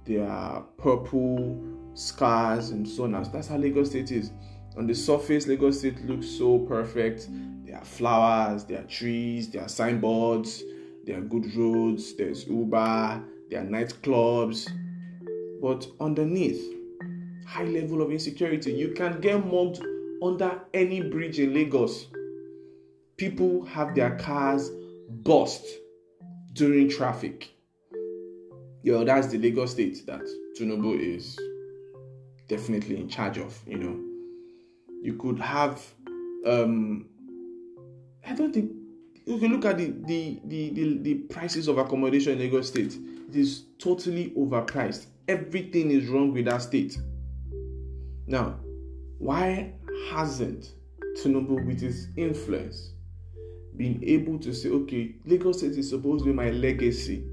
there 0.06 0.28
are 0.28 0.62
purple 0.78 1.62
scars, 1.94 2.70
and 2.70 2.88
so 2.88 3.04
on. 3.04 3.26
So 3.26 3.32
That's 3.32 3.48
how 3.48 3.58
Lagos 3.58 3.90
State 3.90 4.12
is. 4.12 4.32
On 4.78 4.88
the 4.88 4.96
surface, 4.96 5.48
Lagos 5.48 5.80
State 5.80 6.04
looks 6.06 6.28
so 6.28 6.60
perfect. 6.60 7.30
There 7.66 7.78
are 7.78 7.86
flowers, 7.86 8.64
there 8.64 8.80
are 8.80 8.88
trees, 8.88 9.50
there 9.50 9.64
are 9.64 9.70
signboards, 9.70 10.64
there 11.06 11.18
are 11.20 11.22
good 11.22 11.54
roads, 11.56 12.16
there's 12.16 12.48
Uber, 12.48 13.24
there 13.50 13.62
are 13.62 13.66
nightclubs. 13.66 14.70
But 15.62 15.88
underneath, 16.00 16.64
high 17.48 17.64
level 17.64 18.02
of 18.02 18.12
insecurity. 18.12 18.74
You 18.74 18.92
can 18.92 19.20
get 19.22 19.46
mugged 19.46 19.84
under 20.22 20.62
any 20.74 21.02
bridge 21.02 21.40
in 21.40 21.54
Lagos. 21.54 22.08
People 23.18 23.66
have 23.66 23.96
their 23.96 24.18
cars 24.18 24.70
bust 25.24 25.66
during 26.54 26.90
traffic. 26.90 27.50
Know, 28.84 29.04
that's 29.04 29.28
the 29.28 29.40
Lagos 29.40 29.72
state 29.72 30.06
that 30.06 30.22
Tinubu 30.60 31.00
is 31.00 31.40
definitely 32.48 32.98
in 32.98 33.10
charge 33.10 33.40
of, 33.40 33.60
you 33.66 33.78
know 33.80 34.00
you 35.06 35.14
could 35.14 35.40
have 35.40 35.84
um 36.48 37.06
i 38.28 38.34
don't 38.34 38.52
think 38.54 38.72
you 39.26 39.38
can 39.38 39.52
look 39.52 39.66
at 39.66 39.78
the 39.78 39.94
the, 40.06 40.40
the 40.46 40.70
the 40.72 40.98
the 41.04 41.14
prices 41.36 41.68
of 41.68 41.78
accommodation 41.78 42.34
in 42.34 42.40
lagos 42.40 42.70
state 42.70 42.98
it 43.28 43.36
is 43.36 43.66
totally 43.80 44.32
overpriced 44.32 45.08
everything 45.28 45.92
is 45.92 46.08
wrong 46.08 46.34
with 46.34 46.46
that 46.46 46.62
state 46.62 46.98
now 48.28 48.58
why 49.18 49.72
hasn't 50.10 50.74
tinubu 51.18 51.66
with 51.66 51.80
his 51.80 52.10
influence 52.18 52.92
been 53.78 54.02
able 54.04 54.40
to 54.40 54.54
say 54.54 54.70
okay 54.70 55.16
lagos 55.26 55.60
state 55.60 55.72
is 55.78 55.90
supposed 55.90 56.24
to 56.24 56.32
be 56.32 56.34
my 56.34 56.50
legacy 56.52 57.26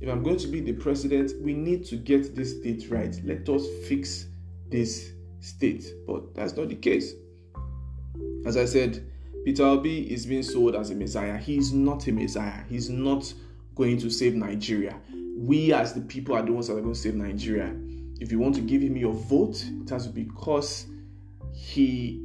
if 0.00 0.08
i'm 0.08 0.22
going 0.22 0.36
to 0.36 0.48
be 0.48 0.60
the 0.60 0.72
president 0.72 1.32
we 1.42 1.52
need 1.52 1.84
to 1.84 1.96
get 1.96 2.34
this 2.34 2.58
state 2.58 2.90
right 2.90 3.20
let 3.24 3.48
us 3.48 3.66
fix 3.88 4.26
this 4.70 5.12
state, 5.40 5.86
but 6.06 6.34
that's 6.34 6.56
not 6.56 6.68
the 6.68 6.74
case. 6.74 7.12
As 8.44 8.56
I 8.56 8.64
said, 8.64 9.04
Peter 9.44 9.64
Obi 9.64 10.12
is 10.12 10.26
being 10.26 10.42
sold 10.42 10.74
as 10.74 10.90
a 10.90 10.94
messiah. 10.94 11.36
He's 11.38 11.72
not 11.72 12.06
a 12.06 12.12
messiah. 12.12 12.62
He's 12.68 12.90
not 12.90 13.32
going 13.78 13.96
to 13.96 14.10
save 14.10 14.34
Nigeria. 14.34 15.00
We, 15.36 15.72
as 15.72 15.94
the 15.94 16.00
people, 16.02 16.34
are 16.34 16.42
the 16.42 16.52
ones 16.52 16.66
that 16.66 16.74
are 16.74 16.80
going 16.80 16.92
to 16.92 16.98
save 16.98 17.14
Nigeria. 17.14 17.74
If 18.20 18.32
you 18.32 18.40
want 18.40 18.56
to 18.56 18.60
give 18.60 18.82
him 18.82 18.96
your 18.96 19.14
vote, 19.14 19.64
it 19.82 19.88
has 19.88 20.04
to 20.06 20.12
be 20.12 20.24
because 20.24 20.86
he 21.54 22.24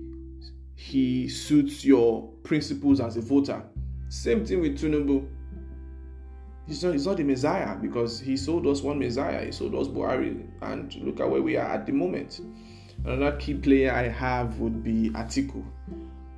he 0.75 1.29
suits 1.29 1.86
your 1.86 2.27
principles 2.43 3.00
as 3.00 3.15
a 3.15 3.22
voter. 3.22 3.63
Same 4.10 4.45
thing 4.45 4.60
with 4.60 4.79
Tinubu. 4.81 5.27
He's 6.67 6.83
not, 6.83 6.93
he's 6.93 7.05
not 7.05 7.17
the 7.17 7.24
Messiah 7.24 7.75
because 7.77 8.19
he 8.19 8.36
sold 8.36 8.65
us 8.67 8.81
one 8.81 8.98
Messiah. 9.00 9.45
He 9.45 9.51
sold 9.51 9.75
us 9.75 9.88
Buhari, 9.88 10.45
and 10.62 10.93
look 10.95 11.19
at 11.19 11.29
where 11.29 11.41
we 11.41 11.55
are 11.55 11.67
at 11.67 11.86
the 11.86 11.91
moment. 11.93 12.41
Another 13.05 13.38
key 13.38 13.53
player 13.53 13.93
I 13.93 14.07
have 14.07 14.60
would 14.60 14.83
be 14.83 15.10
Atiku. 15.12 15.63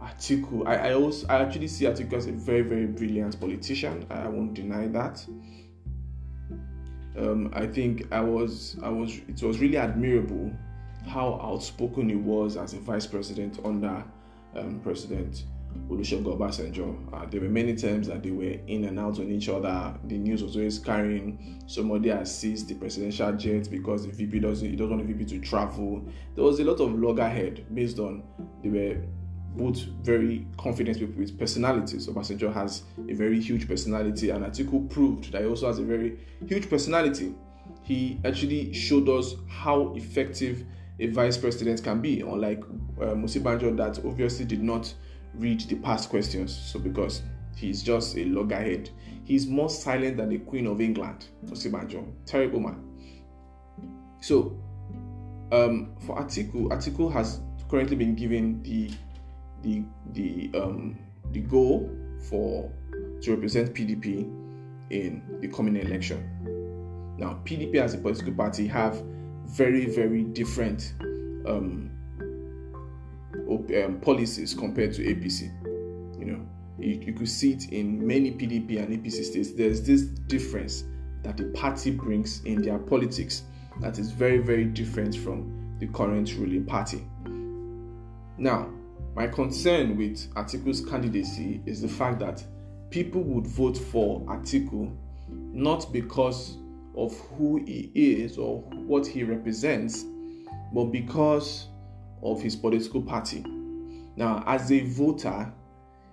Atiku, 0.05 0.67
I, 0.67 0.89
I 0.89 0.93
also 0.93 1.27
I 1.27 1.41
actually 1.41 1.67
see 1.67 1.85
Atiku 1.85 2.13
as 2.13 2.27
a 2.27 2.31
very 2.31 2.62
very 2.62 2.85
brilliant 2.85 3.39
politician. 3.39 4.05
I 4.09 4.27
won't 4.27 4.53
deny 4.53 4.88
that. 4.88 5.25
Um, 7.17 7.50
I 7.53 7.65
think 7.65 8.12
I 8.12 8.21
was 8.21 8.77
I 8.83 8.89
was 8.89 9.17
it 9.27 9.41
was 9.41 9.59
really 9.59 9.77
admirable 9.77 10.51
how 11.07 11.39
outspoken 11.41 12.09
he 12.09 12.15
was 12.15 12.57
as 12.57 12.74
a 12.74 12.79
vice 12.79 13.07
president 13.07 13.59
under 13.63 14.03
um, 14.55 14.79
President 14.81 15.45
Olusegun 15.89 16.38
Obasanjo. 16.38 17.13
Uh, 17.13 17.25
there 17.29 17.41
were 17.41 17.50
many 17.50 17.75
times 17.75 18.07
that 18.07 18.24
they 18.24 18.31
were 18.31 18.57
in 18.67 18.85
and 18.85 19.00
out 19.00 19.19
on 19.19 19.29
each 19.29 19.50
other. 19.50 19.93
The 20.05 20.17
news 20.17 20.43
was 20.43 20.55
always 20.55 20.79
carrying 20.79 21.63
somebody 21.67 22.13
seized 22.25 22.67
the 22.67 22.75
presidential 22.75 23.33
jet 23.33 23.69
because 23.69 24.05
the 24.05 24.12
VP 24.12 24.39
doesn't 24.39 24.69
he 24.69 24.75
doesn't 24.75 24.95
want 24.97 25.07
the 25.07 25.13
VP 25.13 25.39
to 25.39 25.39
travel. 25.39 26.03
There 26.35 26.43
was 26.43 26.59
a 26.59 26.63
lot 26.63 26.79
of 26.79 26.93
loggerhead 27.00 27.65
based 27.74 28.00
on 28.00 28.24
they 28.63 28.69
were 28.69 29.01
both 29.57 29.77
very 30.03 30.45
confident 30.57 31.00
people 31.00 31.15
with 31.17 31.38
personalities. 31.38 32.05
So 32.05 32.13
Obasanjo 32.13 32.53
has 32.53 32.83
a 33.09 33.13
very 33.13 33.39
huge 33.39 33.67
personality, 33.67 34.29
and 34.29 34.45
Atiku 34.45 34.89
proved 34.89 35.31
that 35.31 35.41
he 35.41 35.47
also 35.47 35.67
has 35.67 35.79
a 35.79 35.83
very 35.83 36.17
huge 36.47 36.69
personality. 36.69 37.33
He 37.83 38.19
actually 38.25 38.74
showed 38.74 39.09
us 39.09 39.35
how 39.47 39.93
effective 39.95 40.65
a 41.00 41.07
vice 41.07 41.38
president 41.38 41.83
can 41.83 42.01
be, 42.01 42.21
unlike 42.21 42.63
uh, 43.00 43.13
Musibanjo, 43.15 43.75
that 43.77 44.03
obviously 44.05 44.45
did 44.45 44.63
not 44.63 44.93
read 45.35 45.62
the 45.62 45.75
past 45.75 46.09
questions. 46.09 46.55
So, 46.55 46.79
because 46.79 47.21
he's 47.55 47.83
just 47.83 48.17
a 48.17 48.25
loggerhead, 48.25 48.89
he's 49.24 49.47
more 49.47 49.69
silent 49.69 50.17
than 50.17 50.29
the 50.29 50.39
Queen 50.39 50.67
of 50.67 50.79
England, 50.79 51.25
Musibanjo. 51.45 52.05
Terrible 52.25 52.59
man. 52.59 52.81
So, 54.21 54.57
um, 55.51 55.95
for 56.05 56.17
Atiku, 56.17 56.69
Atiku 56.69 57.12
has 57.12 57.41
currently 57.69 57.95
been 57.95 58.15
given 58.15 58.62
the 58.63 58.91
the 59.65 59.84
the 60.13 60.51
um, 60.57 60.98
the 61.31 61.41
goal 61.41 61.89
for 62.29 62.72
to 63.22 63.36
represent 63.36 63.74
PDP 63.74 64.31
in 64.91 65.22
the 65.41 65.48
coming 65.48 65.75
election. 65.75 66.24
Now, 67.17 67.39
PDP 67.43 67.75
as 67.77 67.93
a 67.93 67.98
political 67.98 68.34
party 68.34 68.67
have 68.67 69.01
very 69.48 69.86
very 69.88 70.24
different 70.24 70.93
um, 71.48 71.89
um, 73.50 74.00
policies 74.01 74.53
compared 74.53 74.93
to 74.93 75.03
APC. 75.03 75.51
You 76.19 76.25
know, 76.25 76.48
you, 76.77 77.01
you 77.01 77.13
could 77.13 77.29
see 77.29 77.53
it 77.53 77.72
in 77.72 78.05
many 78.05 78.31
PDP 78.31 78.84
and 78.84 79.03
APC 79.03 79.24
states. 79.24 79.51
There's 79.51 79.81
this 79.81 80.03
difference 80.03 80.84
that 81.24 81.38
the 81.38 81.45
party 81.45 81.89
brings 81.89 82.43
in 82.45 82.62
their 82.62 82.77
politics 82.77 83.43
that 83.81 83.98
is 83.98 84.12
very 84.12 84.38
very 84.38 84.65
different 84.65 85.15
from 85.17 85.75
the 85.79 85.88
current 85.88 86.34
ruling 86.36 86.65
party. 86.65 87.03
Now, 88.38 88.69
my 89.15 89.27
concern 89.27 89.95
with 89.95 90.29
Atiku's 90.34 90.81
candidacy 90.86 91.62
is 91.65 91.81
the 91.81 91.88
fact 91.88 92.19
that 92.19 92.43
people 92.89 93.24
would 93.24 93.48
vote 93.48 93.77
for 93.77 94.19
Atiku 94.25 94.93
not 95.29 95.91
because 95.93 96.57
of 96.95 97.17
who 97.38 97.63
he 97.65 97.91
is 97.93 98.38
or 98.38 98.60
what 98.62 99.07
he 99.07 99.24
represents, 99.24 100.05
but 100.74 100.86
because 100.86 101.67
of 102.22 102.41
his 102.41 102.57
political 102.57 103.01
party. 103.01 103.43
Now, 104.17 104.43
as 104.48 104.72
a 104.72 104.81
voter, 104.81 105.51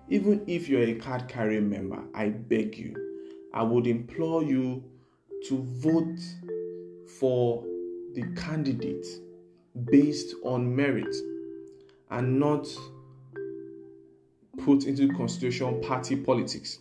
even 0.09 0.43
if 0.47 0.69
you're 0.69 0.83
a 0.83 0.95
card 0.95 1.27
carrying 1.29 1.69
member, 1.69 2.03
I 2.15 2.29
beg 2.29 2.79
you, 2.79 2.95
I 3.53 3.65
would 3.65 3.87
implore 3.89 4.45
you 4.45 4.85
to 5.49 5.59
vote 5.81 6.21
for 7.19 7.65
the 8.15 8.23
candidate 8.37 9.07
based 9.91 10.35
on 10.45 10.75
merit 10.75 11.15
and 12.11 12.39
not 12.39 12.69
put 14.59 14.85
into 14.85 15.09
consideration 15.09 15.81
party 15.81 16.17
politics. 16.17 16.79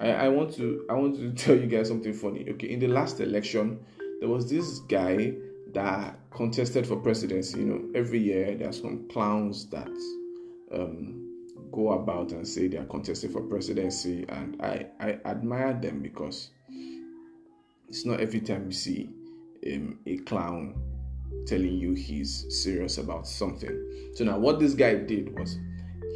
I, 0.00 0.10
I 0.10 0.28
want 0.28 0.54
to 0.56 0.86
I 0.88 0.94
want 0.94 1.16
to 1.16 1.32
tell 1.44 1.56
you 1.56 1.66
guys 1.66 1.88
something 1.88 2.12
funny. 2.12 2.48
Okay, 2.50 2.70
in 2.70 2.80
the 2.80 2.88
last 2.88 3.20
election, 3.20 3.84
there 4.20 4.28
was 4.28 4.48
this 4.48 4.80
guy 4.80 5.34
that 5.72 6.18
contested 6.30 6.86
for 6.86 6.96
presidency. 6.96 7.60
You 7.60 7.66
know, 7.66 7.90
every 7.94 8.18
year 8.18 8.56
there's 8.56 8.80
some 8.80 9.08
clowns 9.08 9.68
that 9.70 9.90
um, 10.72 11.26
go 11.72 11.92
about 11.92 12.32
and 12.32 12.46
say 12.46 12.68
they 12.68 12.78
are 12.78 12.86
contesting 12.86 13.30
for 13.30 13.42
presidency, 13.42 14.24
and 14.28 14.60
I 14.62 14.86
I 15.00 15.18
admire 15.24 15.74
them 15.74 16.00
because 16.00 16.50
it's 17.88 18.06
not 18.06 18.20
every 18.20 18.40
time 18.40 18.66
you 18.66 18.72
see 18.72 19.10
um, 19.66 19.98
a 20.06 20.16
clown 20.18 20.80
telling 21.46 21.74
you 21.74 21.94
he's 21.94 22.46
serious 22.62 22.98
about 22.98 23.26
something. 23.26 24.10
So 24.14 24.24
now 24.24 24.38
what 24.38 24.60
this 24.60 24.74
guy 24.74 24.94
did 24.94 25.36
was 25.38 25.58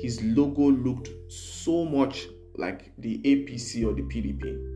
his 0.01 0.23
logo 0.23 0.71
looked 0.71 1.11
so 1.29 1.85
much 1.85 2.27
like 2.57 2.93
the 2.99 3.19
APC 3.25 3.85
or 3.87 3.95
the 3.95 4.03
PDP. 4.03 4.73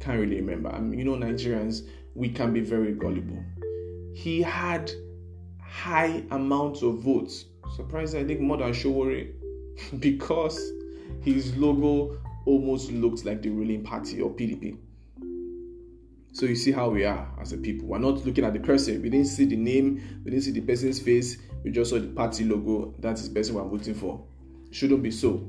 Can't 0.00 0.18
really 0.20 0.36
remember. 0.36 0.70
I 0.70 0.80
mean, 0.80 0.98
you 0.98 1.04
know, 1.04 1.12
Nigerians, 1.12 1.86
we 2.14 2.28
can 2.28 2.52
be 2.52 2.60
very 2.60 2.92
gullible. 2.92 3.42
He 4.14 4.42
had 4.42 4.90
high 5.60 6.22
amounts 6.30 6.82
of 6.82 6.98
votes. 7.00 7.46
Surprised, 7.76 8.16
I 8.16 8.24
think 8.24 8.40
more 8.40 8.56
than 8.56 8.72
Sowore, 8.72 9.28
because 10.00 10.58
his 11.22 11.56
logo 11.56 12.18
almost 12.46 12.90
looked 12.90 13.24
like 13.24 13.42
the 13.42 13.50
ruling 13.50 13.82
party 13.82 14.20
or 14.20 14.30
PDP. 14.30 14.76
So 16.34 16.46
you 16.46 16.56
see 16.56 16.72
how 16.72 16.88
we 16.88 17.04
are 17.04 17.28
as 17.40 17.52
a 17.52 17.58
people. 17.58 17.88
We're 17.88 17.98
not 17.98 18.24
looking 18.24 18.44
at 18.44 18.54
the 18.54 18.60
person. 18.60 19.02
We 19.02 19.10
didn't 19.10 19.26
see 19.26 19.44
the 19.44 19.56
name. 19.56 20.22
We 20.24 20.30
didn't 20.30 20.44
see 20.44 20.50
the 20.50 20.62
person's 20.62 20.98
face. 20.98 21.36
We 21.62 21.70
just 21.70 21.90
saw 21.90 21.98
the 21.98 22.08
party 22.08 22.44
logo. 22.44 22.94
That 23.00 23.18
is 23.18 23.28
the 23.28 23.34
person 23.34 23.54
we're 23.54 23.64
voting 23.64 23.94
for. 23.94 24.24
Shouldn't 24.72 25.02
be 25.02 25.12
so. 25.12 25.48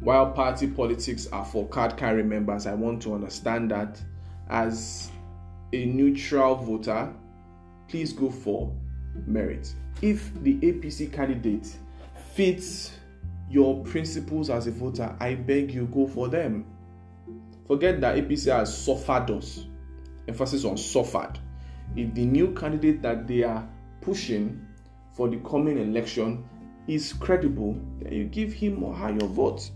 While 0.00 0.32
party 0.32 0.66
politics 0.66 1.28
are 1.28 1.44
for 1.44 1.68
card 1.68 1.96
carrying 1.96 2.28
members, 2.28 2.66
I 2.66 2.74
want 2.74 3.02
to 3.02 3.14
understand 3.14 3.70
that 3.70 4.02
as 4.48 5.10
a 5.72 5.84
neutral 5.84 6.56
voter, 6.56 7.14
please 7.86 8.12
go 8.12 8.30
for 8.30 8.74
merit. 9.26 9.72
If 10.02 10.32
the 10.42 10.56
APC 10.56 11.12
candidate 11.12 11.76
fits 12.34 12.92
your 13.48 13.84
principles 13.84 14.50
as 14.50 14.66
a 14.66 14.72
voter, 14.72 15.14
I 15.20 15.34
beg 15.34 15.72
you 15.72 15.86
go 15.86 16.08
for 16.08 16.28
them 16.28 16.64
Forget 17.70 18.00
that 18.00 18.16
APC 18.16 18.50
has 18.52 18.76
suffered 18.76 19.30
us. 19.30 19.64
Emphasis 20.26 20.64
on 20.64 20.76
suffered. 20.76 21.38
If 21.94 22.12
the 22.14 22.24
new 22.24 22.52
candidate 22.52 23.00
that 23.02 23.28
they 23.28 23.44
are 23.44 23.64
pushing 24.00 24.66
for 25.12 25.28
the 25.28 25.36
coming 25.48 25.78
election 25.78 26.48
is 26.86 27.12
credible, 27.12 27.80
then 28.00 28.12
you 28.12 28.24
give 28.24 28.52
him 28.52 28.82
or 28.82 28.94
her 28.94 29.10
your 29.10 29.28
vote. 29.28 29.70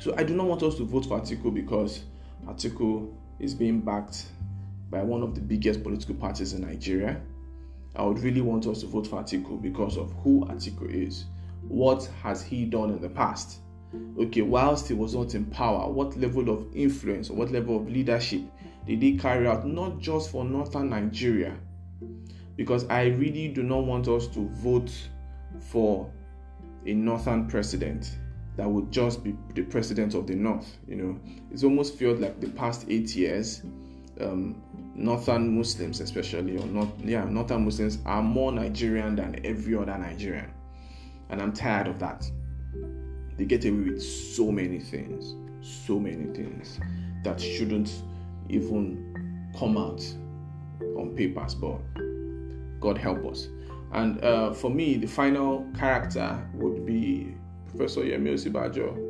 So 0.00 0.14
I 0.16 0.22
do 0.22 0.34
not 0.34 0.46
want 0.46 0.62
us 0.62 0.76
to 0.76 0.84
vote 0.84 1.06
for 1.06 1.20
Atiku 1.20 1.52
because 1.52 2.04
Atiku 2.46 3.12
is 3.38 3.54
being 3.54 3.80
backed 3.80 4.26
by 4.90 5.02
one 5.02 5.22
of 5.22 5.34
the 5.34 5.40
biggest 5.40 5.82
political 5.82 6.14
parties 6.14 6.52
in 6.52 6.62
Nigeria. 6.62 7.20
I 7.94 8.02
would 8.02 8.18
really 8.20 8.40
want 8.42 8.66
us 8.66 8.80
to 8.80 8.86
vote 8.86 9.06
for 9.06 9.22
Atiku 9.22 9.60
because 9.60 9.96
of 9.96 10.12
who 10.22 10.44
Atiku 10.46 10.90
is. 10.90 11.24
What 11.62 12.04
has 12.22 12.42
he 12.42 12.64
done 12.64 12.90
in 12.90 13.00
the 13.00 13.08
past? 13.08 13.60
okay, 14.18 14.42
whilst 14.42 14.88
he 14.88 14.94
was 14.94 15.14
not 15.14 15.34
in 15.34 15.44
power, 15.46 15.90
what 15.90 16.16
level 16.16 16.48
of 16.50 16.66
influence 16.74 17.30
or 17.30 17.34
what 17.36 17.50
level 17.50 17.76
of 17.76 17.88
leadership 17.88 18.42
did 18.86 19.02
he 19.02 19.16
carry 19.18 19.46
out, 19.46 19.66
not 19.66 19.98
just 19.98 20.30
for 20.30 20.44
northern 20.44 20.90
Nigeria? 20.90 21.56
Because 22.56 22.86
I 22.88 23.06
really 23.06 23.48
do 23.48 23.62
not 23.62 23.84
want 23.84 24.08
us 24.08 24.26
to 24.28 24.48
vote 24.48 24.92
for 25.60 26.10
a 26.86 26.92
northern 26.94 27.46
president 27.46 28.18
that 28.56 28.68
would 28.68 28.90
just 28.90 29.22
be 29.22 29.36
the 29.54 29.62
president 29.62 30.14
of 30.14 30.26
the 30.26 30.34
north. 30.34 30.78
You 30.88 30.96
know, 30.96 31.20
it's 31.50 31.62
almost 31.64 31.98
felt 31.98 32.18
like 32.20 32.40
the 32.40 32.48
past 32.48 32.86
eight 32.88 33.14
years, 33.14 33.62
um, 34.20 34.62
northern 34.94 35.56
Muslims, 35.56 36.00
especially, 36.00 36.56
or 36.56 36.66
not, 36.66 36.88
yeah, 37.00 37.24
northern 37.24 37.64
Muslims 37.64 37.98
are 38.06 38.22
more 38.22 38.52
Nigerian 38.52 39.16
than 39.16 39.40
every 39.44 39.74
other 39.74 39.98
Nigerian, 39.98 40.50
and 41.28 41.42
I'm 41.42 41.52
tired 41.52 41.86
of 41.88 41.98
that 41.98 42.30
they 43.36 43.44
get 43.44 43.64
away 43.64 43.90
with 43.90 44.02
so 44.02 44.50
many 44.50 44.80
things, 44.80 45.34
so 45.60 45.98
many 45.98 46.32
things 46.34 46.80
that 47.22 47.40
shouldn't 47.40 48.02
even 48.48 49.52
come 49.58 49.76
out 49.76 50.02
on 50.96 51.14
papers, 51.14 51.54
but 51.54 51.78
God 52.80 52.96
help 52.96 53.24
us. 53.26 53.48
And 53.92 54.22
uh, 54.22 54.52
for 54.52 54.70
me, 54.70 54.96
the 54.96 55.06
final 55.06 55.66
character 55.78 56.46
would 56.54 56.84
be 56.84 57.34
Professor 57.68 58.00
Yemi 58.02 58.34
Osinbajo. 58.34 59.02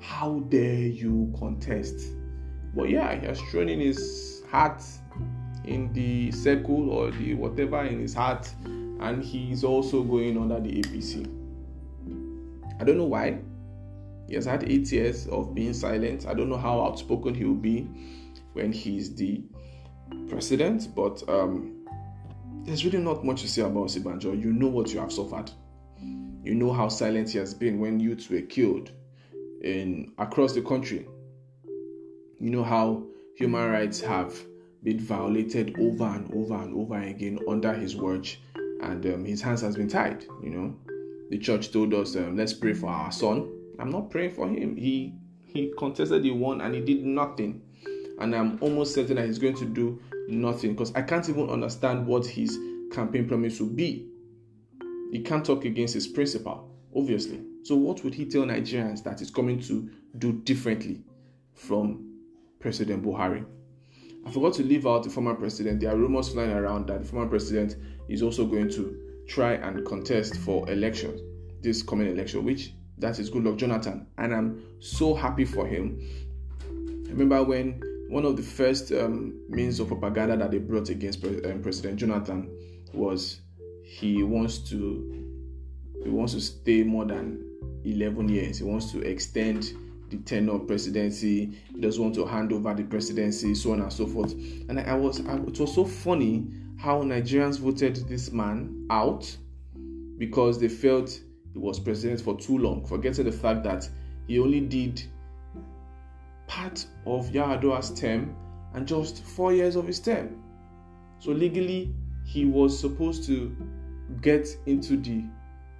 How 0.00 0.40
dare 0.48 0.86
you 0.86 1.32
contest? 1.38 1.96
But 2.74 2.90
yeah, 2.90 3.18
he 3.18 3.26
has 3.26 3.40
thrown 3.50 3.68
in 3.68 3.80
his 3.80 4.42
hat 4.50 4.84
in 5.64 5.92
the 5.92 6.30
circle 6.32 6.90
or 6.90 7.10
the 7.10 7.34
whatever 7.34 7.84
in 7.84 8.00
his 8.00 8.14
hat, 8.14 8.52
and 8.64 9.22
he's 9.22 9.64
also 9.64 10.02
going 10.02 10.38
under 10.38 10.60
the 10.60 10.80
APC. 10.80 11.26
I 12.80 12.84
don't 12.84 12.96
know 12.96 13.04
why. 13.04 13.40
He 14.28 14.36
has 14.36 14.46
had 14.46 14.64
eight 14.70 14.90
years 14.92 15.26
of 15.26 15.54
being 15.54 15.74
silent. 15.74 16.26
I 16.26 16.34
don't 16.34 16.48
know 16.48 16.56
how 16.56 16.80
outspoken 16.80 17.34
he 17.34 17.44
will 17.44 17.54
be 17.54 17.88
when 18.52 18.72
he's 18.72 19.14
the 19.14 19.42
president, 20.28 20.94
but 20.94 21.22
um, 21.28 21.79
there's 22.64 22.84
really 22.84 22.98
not 22.98 23.24
much 23.24 23.42
to 23.42 23.48
say 23.48 23.62
about 23.62 23.88
Sibanjo. 23.88 24.40
You 24.40 24.52
know 24.52 24.68
what 24.68 24.92
you 24.92 25.00
have 25.00 25.12
suffered. 25.12 25.50
You 26.42 26.54
know 26.54 26.72
how 26.72 26.88
silent 26.88 27.30
he 27.30 27.38
has 27.38 27.52
been 27.54 27.80
when 27.80 28.00
youths 28.00 28.28
were 28.30 28.40
killed 28.42 28.90
in 29.62 30.12
across 30.18 30.54
the 30.54 30.62
country. 30.62 31.06
You 32.38 32.50
know 32.50 32.64
how 32.64 33.04
human 33.36 33.70
rights 33.70 34.00
have 34.00 34.34
been 34.82 34.98
violated 34.98 35.78
over 35.78 36.04
and 36.04 36.32
over 36.34 36.54
and 36.54 36.74
over 36.74 36.98
again 36.98 37.38
under 37.46 37.72
his 37.72 37.96
watch, 37.96 38.40
and 38.82 39.04
um, 39.06 39.24
his 39.24 39.42
hands 39.42 39.60
has 39.60 39.76
been 39.76 39.88
tied. 39.88 40.24
You 40.42 40.50
know, 40.50 40.76
the 41.28 41.38
church 41.38 41.72
told 41.72 41.92
us, 41.92 42.16
um, 42.16 42.36
"Let's 42.36 42.54
pray 42.54 42.72
for 42.72 42.88
our 42.88 43.12
son." 43.12 43.50
I'm 43.78 43.90
not 43.90 44.10
praying 44.10 44.32
for 44.32 44.48
him. 44.48 44.76
He 44.76 45.14
he 45.46 45.72
contested, 45.76 46.24
he 46.24 46.30
won, 46.30 46.60
and 46.60 46.74
he 46.74 46.80
did 46.80 47.04
nothing. 47.04 47.62
And 48.18 48.34
I'm 48.34 48.58
almost 48.60 48.94
certain 48.94 49.16
that 49.16 49.26
he's 49.26 49.38
going 49.38 49.56
to 49.56 49.64
do 49.64 50.00
nothing 50.30 50.72
because 50.72 50.94
I 50.94 51.02
can't 51.02 51.28
even 51.28 51.48
understand 51.50 52.06
what 52.06 52.26
his 52.26 52.58
campaign 52.92 53.28
promise 53.28 53.60
will 53.60 53.68
be. 53.68 54.08
He 55.12 55.20
can't 55.20 55.44
talk 55.44 55.64
against 55.64 55.94
his 55.94 56.06
principal. 56.06 56.70
obviously. 56.94 57.40
So, 57.62 57.76
what 57.76 58.02
would 58.04 58.14
he 58.14 58.24
tell 58.26 58.42
Nigerians 58.42 59.02
that 59.04 59.20
is 59.20 59.30
coming 59.30 59.60
to 59.62 59.90
do 60.18 60.32
differently 60.32 61.02
from 61.54 62.18
President 62.58 63.04
Buhari? 63.04 63.44
I 64.26 64.30
forgot 64.30 64.54
to 64.54 64.62
leave 64.62 64.86
out 64.86 65.04
the 65.04 65.10
former 65.10 65.34
president. 65.34 65.80
There 65.80 65.90
are 65.90 65.96
rumors 65.96 66.28
flying 66.30 66.50
around 66.50 66.86
that 66.88 67.02
the 67.02 67.08
former 67.08 67.28
president 67.28 67.76
is 68.08 68.22
also 68.22 68.44
going 68.46 68.68
to 68.70 69.24
try 69.28 69.52
and 69.54 69.84
contest 69.86 70.36
for 70.38 70.68
elections, 70.70 71.20
this 71.62 71.82
coming 71.82 72.08
election, 72.08 72.44
which 72.44 72.72
that 72.98 73.18
is 73.18 73.30
good 73.30 73.44
luck, 73.44 73.56
Jonathan. 73.56 74.06
And 74.18 74.34
I'm 74.34 74.62
so 74.80 75.14
happy 75.14 75.44
for 75.44 75.66
him. 75.66 76.00
Remember 77.08 77.42
when 77.42 77.82
one 78.10 78.24
of 78.24 78.36
the 78.36 78.42
first 78.42 78.90
um, 78.90 79.40
means 79.48 79.78
of 79.78 79.86
propaganda 79.86 80.36
that 80.36 80.50
they 80.50 80.58
brought 80.58 80.88
against 80.88 81.24
um, 81.24 81.60
President 81.62 81.96
Jonathan 81.96 82.50
was 82.92 83.40
he 83.84 84.24
wants 84.24 84.58
to 84.70 85.28
he 86.02 86.10
wants 86.10 86.32
to 86.32 86.40
stay 86.40 86.82
more 86.82 87.04
than 87.04 87.46
11 87.84 88.28
years. 88.28 88.58
He 88.58 88.64
wants 88.64 88.90
to 88.92 89.00
extend 89.02 89.72
the 90.08 90.16
tenure 90.18 90.54
of 90.54 90.66
presidency. 90.66 91.56
He 91.72 91.80
doesn't 91.80 92.02
want 92.02 92.14
to 92.16 92.26
hand 92.26 92.52
over 92.52 92.74
the 92.74 92.82
presidency, 92.82 93.54
so 93.54 93.72
on 93.72 93.80
and 93.80 93.92
so 93.92 94.06
forth. 94.06 94.32
And 94.32 94.80
I, 94.80 94.84
I 94.84 94.94
was, 94.94 95.24
I, 95.26 95.36
it 95.36 95.60
was 95.60 95.72
so 95.74 95.84
funny 95.84 96.48
how 96.78 97.02
Nigerians 97.02 97.60
voted 97.60 97.96
this 98.08 98.32
man 98.32 98.86
out 98.90 99.36
because 100.18 100.58
they 100.58 100.68
felt 100.68 101.10
he 101.52 101.58
was 101.58 101.78
president 101.78 102.22
for 102.22 102.36
too 102.36 102.58
long, 102.58 102.84
forgetting 102.86 103.24
the 103.26 103.32
fact 103.32 103.62
that 103.64 103.88
he 104.26 104.40
only 104.40 104.60
did 104.60 105.02
part 106.50 106.84
of 107.06 107.30
Yar'Adua's 107.30 107.92
term 107.98 108.34
and 108.74 108.86
just 108.86 109.22
four 109.22 109.52
years 109.52 109.76
of 109.76 109.86
his 109.86 110.00
term. 110.00 110.42
So 111.20 111.30
legally, 111.30 111.94
he 112.26 112.44
was 112.44 112.76
supposed 112.76 113.24
to 113.26 113.56
get 114.20 114.48
into 114.66 114.96
the 114.96 115.22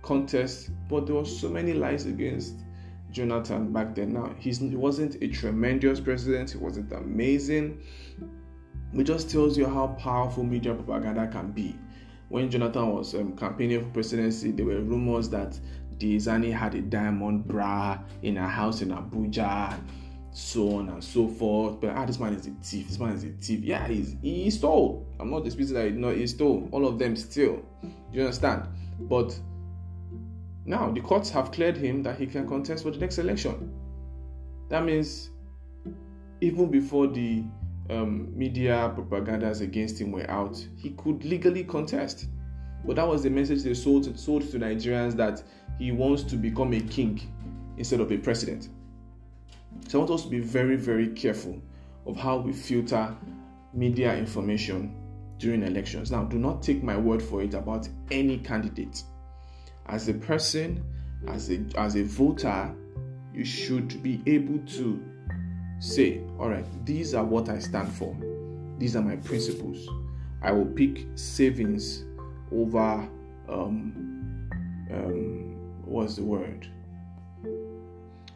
contest, 0.02 0.70
but 0.88 1.06
there 1.06 1.16
were 1.16 1.24
so 1.24 1.48
many 1.48 1.72
lies 1.72 2.06
against 2.06 2.54
Jonathan 3.10 3.72
back 3.72 3.96
then. 3.96 4.12
Now 4.12 4.32
he 4.38 4.52
wasn't 4.76 5.20
a 5.20 5.26
tremendous 5.28 5.98
president; 5.98 6.52
he 6.52 6.58
wasn't 6.58 6.92
amazing. 6.92 7.82
It 8.94 9.04
just 9.04 9.28
tells 9.28 9.58
you 9.58 9.66
how 9.66 9.88
powerful 9.98 10.44
media 10.44 10.74
propaganda 10.74 11.26
can 11.26 11.50
be. 11.50 11.76
When 12.28 12.48
Jonathan 12.48 12.92
was 12.92 13.14
um, 13.16 13.36
campaigning 13.36 13.82
for 13.82 13.90
presidency, 13.90 14.52
there 14.52 14.66
were 14.66 14.80
rumors 14.80 15.28
that 15.30 15.58
Diezani 15.98 16.52
had 16.52 16.76
a 16.76 16.80
diamond 16.80 17.48
bra 17.48 17.98
in 18.22 18.36
a 18.36 18.46
house 18.46 18.82
in 18.82 18.90
Abuja, 18.90 19.76
so 20.32 20.76
on 20.76 20.88
and 20.88 21.02
so 21.02 21.28
forth. 21.28 21.80
But 21.80 21.90
ah, 21.90 22.04
this 22.06 22.18
man 22.18 22.34
is 22.34 22.46
a 22.46 22.50
thief. 22.62 22.88
This 22.88 22.98
man 22.98 23.12
is 23.14 23.24
a 23.24 23.28
thief. 23.30 23.60
Yeah, 23.60 23.86
he's 23.86 24.16
he 24.22 24.50
stole. 24.50 25.06
I'm 25.18 25.30
not 25.30 25.44
disputing 25.44 25.74
that 25.74 25.86
he, 25.86 25.90
no, 25.92 26.10
he 26.10 26.26
stole. 26.26 26.68
All 26.72 26.86
of 26.86 26.98
them 26.98 27.16
still. 27.16 27.62
Do 27.82 27.88
you 28.12 28.22
understand? 28.22 28.68
But 29.00 29.38
now, 30.64 30.90
the 30.90 31.00
courts 31.00 31.30
have 31.30 31.50
cleared 31.52 31.76
him 31.76 32.02
that 32.02 32.18
he 32.18 32.26
can 32.26 32.46
contest 32.46 32.84
for 32.84 32.90
the 32.90 32.98
next 32.98 33.18
election. 33.18 33.72
That 34.68 34.84
means 34.84 35.30
even 36.40 36.70
before 36.70 37.08
the 37.08 37.44
um, 37.88 38.28
media 38.36 38.92
propagandas 38.96 39.62
against 39.62 40.00
him 40.00 40.12
were 40.12 40.30
out, 40.30 40.64
he 40.76 40.90
could 40.90 41.24
legally 41.24 41.64
contest. 41.64 42.26
But 42.84 42.96
that 42.96 43.06
was 43.08 43.22
the 43.22 43.30
message 43.30 43.62
they 43.62 43.74
sold 43.74 44.18
sold 44.18 44.42
to 44.50 44.58
Nigerians 44.58 45.14
that 45.16 45.42
he 45.78 45.92
wants 45.92 46.22
to 46.24 46.36
become 46.36 46.72
a 46.72 46.80
king 46.80 47.20
instead 47.76 48.00
of 48.00 48.12
a 48.12 48.18
president. 48.18 48.68
So 49.88 49.98
I 49.98 50.00
want 50.00 50.10
us 50.12 50.22
to 50.24 50.28
be 50.28 50.40
very, 50.40 50.76
very 50.76 51.08
careful 51.08 51.60
of 52.06 52.16
how 52.16 52.38
we 52.38 52.52
filter 52.52 53.14
media 53.72 54.16
information 54.16 54.94
during 55.38 55.62
elections. 55.62 56.10
Now, 56.10 56.24
do 56.24 56.38
not 56.38 56.62
take 56.62 56.82
my 56.82 56.96
word 56.96 57.22
for 57.22 57.42
it 57.42 57.54
about 57.54 57.88
any 58.10 58.38
candidate 58.38 59.02
as 59.90 60.08
a 60.08 60.14
person, 60.14 60.82
as 61.28 61.50
a 61.50 61.60
as 61.76 61.96
a 61.96 62.04
voter, 62.04 62.74
you 63.34 63.44
should 63.44 64.02
be 64.02 64.22
able 64.26 64.58
to 64.76 65.02
say, 65.80 66.20
all 66.38 66.48
right, 66.48 66.64
these 66.86 67.14
are 67.14 67.24
what 67.24 67.48
I 67.48 67.58
stand 67.58 67.92
for. 67.92 68.16
These 68.78 68.96
are 68.96 69.02
my 69.02 69.16
principles. 69.16 69.86
I 70.42 70.52
will 70.52 70.66
pick 70.66 71.06
savings 71.16 72.04
over 72.52 73.08
um, 73.48 74.48
um, 74.92 75.56
what's 75.84 76.16
the 76.16 76.24
word? 76.24 76.66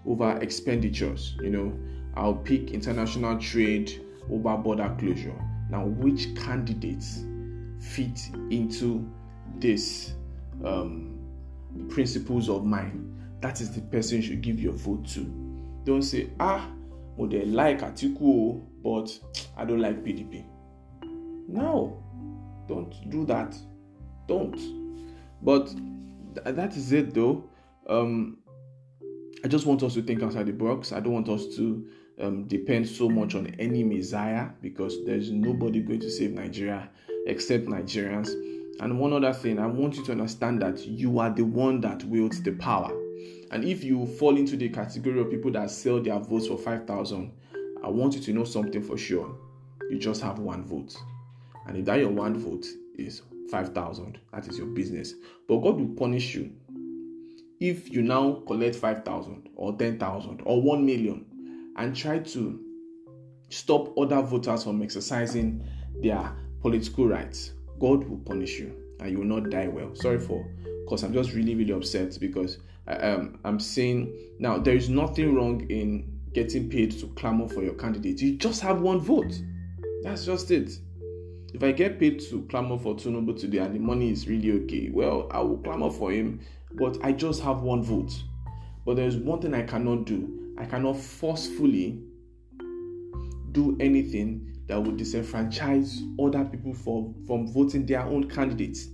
Over 0.06 0.38
expenditures. 0.40 1.36
You 1.42 1.50
know, 1.50 1.78
I'll 2.14 2.34
pick 2.34 2.72
international 2.72 3.38
trade 3.38 4.04
over 4.30 4.56
border 4.56 4.94
closure. 4.98 5.34
Now, 5.70 5.86
which 5.86 6.34
candidates 6.36 7.24
fit 7.80 8.28
into 8.50 9.10
this 9.56 10.14
um, 10.64 11.18
principles 11.88 12.48
of 12.48 12.64
mine, 12.64 13.10
that 13.40 13.60
is 13.60 13.74
the 13.74 13.80
person 13.82 14.18
you 14.18 14.22
should 14.22 14.42
give 14.42 14.60
your 14.60 14.72
vote 14.72 15.06
to. 15.08 15.24
Don't 15.84 16.02
say, 16.02 16.30
ah, 16.40 16.70
well, 17.16 17.28
they 17.28 17.44
like 17.44 17.80
Atiku, 17.80 18.62
but 18.82 19.18
I 19.56 19.64
don't 19.64 19.80
like 19.80 20.02
PDP. 20.04 20.44
No, 21.48 22.02
don't 22.68 22.94
do 23.10 23.24
that. 23.26 23.56
Don't. 24.26 24.58
But 25.42 25.66
th- 25.66 26.56
that 26.56 26.76
is 26.76 26.92
it, 26.92 27.12
though. 27.14 27.44
Um, 27.86 28.38
I 29.44 29.46
just 29.46 29.66
want 29.66 29.82
us 29.82 29.92
to 29.92 30.02
think 30.02 30.22
outside 30.22 30.46
the 30.46 30.54
box. 30.54 30.90
I 30.90 31.00
don't 31.00 31.12
want 31.12 31.28
us 31.28 31.54
to 31.56 31.86
um, 32.18 32.44
depend 32.44 32.88
so 32.88 33.10
much 33.10 33.34
on 33.34 33.48
any 33.58 33.84
messiah 33.84 34.48
because 34.62 35.04
there's 35.04 35.30
nobody 35.30 35.80
going 35.80 36.00
to 36.00 36.10
save 36.10 36.32
Nigeria 36.32 36.88
except 37.26 37.66
Nigerians. 37.66 38.30
And 38.80 38.98
one 38.98 39.12
other 39.12 39.34
thing, 39.34 39.58
I 39.58 39.66
want 39.66 39.96
you 39.96 40.04
to 40.06 40.12
understand 40.12 40.62
that 40.62 40.86
you 40.86 41.18
are 41.18 41.28
the 41.28 41.44
one 41.44 41.82
that 41.82 42.02
wields 42.04 42.42
the 42.42 42.52
power. 42.52 42.90
And 43.50 43.66
if 43.66 43.84
you 43.84 44.06
fall 44.06 44.34
into 44.38 44.56
the 44.56 44.70
category 44.70 45.20
of 45.20 45.30
people 45.30 45.50
that 45.52 45.70
sell 45.70 46.00
their 46.02 46.18
votes 46.18 46.46
for 46.46 46.56
5,000, 46.56 47.30
I 47.84 47.88
want 47.88 48.14
you 48.14 48.22
to 48.22 48.32
know 48.32 48.44
something 48.44 48.82
for 48.82 48.96
sure. 48.96 49.36
You 49.90 49.98
just 49.98 50.22
have 50.22 50.38
one 50.38 50.64
vote. 50.64 50.96
And 51.66 51.76
if 51.76 51.84
that 51.84 51.98
your 51.98 52.08
one 52.08 52.38
vote 52.38 52.64
is 52.96 53.20
5,000, 53.50 54.18
that 54.32 54.48
is 54.48 54.56
your 54.56 54.68
business. 54.68 55.12
But 55.46 55.58
God 55.58 55.76
will 55.76 55.94
punish 55.94 56.34
you 56.34 56.50
if 57.68 57.90
you 57.90 58.02
now 58.02 58.42
collect 58.46 58.76
5,000 58.76 59.48
or 59.56 59.76
10,000 59.76 60.42
or 60.44 60.62
1 60.62 60.84
million 60.84 61.24
and 61.76 61.94
try 61.94 62.18
to 62.18 62.60
stop 63.48 63.96
other 63.98 64.22
voters 64.22 64.64
from 64.64 64.82
exercising 64.82 65.66
their 66.02 66.34
political 66.60 67.06
rights 67.08 67.52
God 67.80 68.08
will 68.08 68.18
punish 68.18 68.58
you 68.58 68.74
and 69.00 69.10
you 69.10 69.18
will 69.18 69.26
not 69.26 69.50
die 69.50 69.68
well. 69.68 69.94
Sorry 69.94 70.18
for, 70.18 70.48
because 70.84 71.02
I'm 71.02 71.12
just 71.12 71.32
really, 71.32 71.54
really 71.54 71.72
upset 71.72 72.16
because 72.20 72.58
I, 72.86 72.94
um, 72.94 73.38
I'm 73.44 73.60
saying 73.60 74.16
now 74.38 74.58
there 74.58 74.76
is 74.76 74.88
nothing 74.88 75.34
wrong 75.34 75.68
in 75.70 76.10
getting 76.32 76.68
paid 76.68 76.92
to 77.00 77.06
clamor 77.08 77.48
for 77.48 77.62
your 77.62 77.74
candidate. 77.74 78.20
You 78.20 78.36
just 78.36 78.60
have 78.62 78.80
one 78.80 79.00
vote. 79.00 79.32
That's 80.02 80.24
just 80.24 80.50
it. 80.50 80.70
If 81.52 81.62
I 81.62 81.72
get 81.72 82.00
paid 82.00 82.20
to 82.30 82.42
clamor 82.50 82.78
for 82.78 82.94
Tinubu 82.94 83.38
today 83.38 83.58
and 83.58 83.74
the 83.74 83.78
money 83.78 84.10
is 84.10 84.26
really 84.26 84.52
okay, 84.64 84.90
well, 84.92 85.28
I 85.30 85.40
will 85.40 85.58
clamor 85.58 85.90
for 85.90 86.10
him, 86.10 86.40
but 86.76 86.98
I 87.02 87.12
just 87.12 87.42
have 87.42 87.62
one 87.62 87.82
vote. 87.82 88.12
But 88.84 88.96
there's 88.96 89.16
one 89.16 89.40
thing 89.40 89.54
I 89.54 89.62
cannot 89.62 90.04
do. 90.04 90.54
I 90.58 90.64
cannot 90.64 90.96
forcefully 90.96 92.00
do 93.52 93.76
anything 93.80 94.54
that 94.66 94.82
would 94.82 94.96
disenfranchise 94.96 96.00
other 96.20 96.44
people 96.44 96.74
for, 96.74 97.12
from 97.26 97.52
voting 97.52 97.86
their 97.86 98.02
own 98.02 98.28
candidates. 98.28 98.88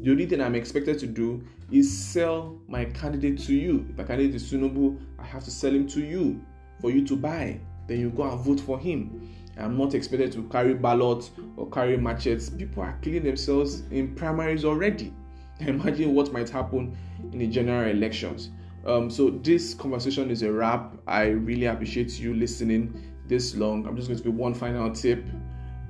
The 0.00 0.10
only 0.10 0.26
thing 0.26 0.40
I'm 0.40 0.54
expected 0.54 0.98
to 1.00 1.06
do 1.06 1.42
is 1.72 1.90
sell 1.90 2.60
my 2.68 2.84
candidate 2.84 3.38
to 3.40 3.54
you. 3.54 3.86
If 3.90 3.98
my 3.98 4.04
candidate 4.04 4.36
is 4.36 4.50
Tinubu, 4.50 4.98
I 5.18 5.24
have 5.24 5.44
to 5.44 5.50
sell 5.50 5.72
him 5.72 5.86
to 5.88 6.00
you 6.00 6.40
for 6.80 6.90
you 6.90 7.06
to 7.06 7.16
buy. 7.16 7.60
Then 7.88 8.00
you 8.00 8.10
go 8.10 8.30
and 8.30 8.38
vote 8.40 8.60
for 8.60 8.78
him. 8.78 9.28
I'm 9.58 9.76
not 9.76 9.94
expected 9.94 10.30
to 10.32 10.44
carry 10.44 10.74
ballots 10.74 11.32
or 11.56 11.68
carry 11.70 11.96
machetes. 11.96 12.50
People 12.50 12.84
are 12.84 12.96
killing 13.02 13.24
themselves 13.24 13.82
in 13.90 14.14
primaries 14.14 14.64
already. 14.64 15.12
Imagine 15.60 16.14
what 16.14 16.32
might 16.32 16.48
happen 16.48 16.96
in 17.32 17.38
the 17.38 17.46
general 17.46 17.90
elections. 17.90 18.50
Um, 18.86 19.10
so 19.10 19.30
this 19.30 19.74
conversation 19.74 20.30
is 20.30 20.42
a 20.42 20.52
wrap. 20.52 20.94
I 21.06 21.26
really 21.26 21.66
appreciate 21.66 22.18
you 22.18 22.34
listening 22.34 23.02
this 23.26 23.54
long. 23.56 23.86
I'm 23.86 23.96
just 23.96 24.08
going 24.08 24.18
to 24.18 24.24
give 24.24 24.34
one 24.34 24.54
final 24.54 24.90
tip 24.90 25.26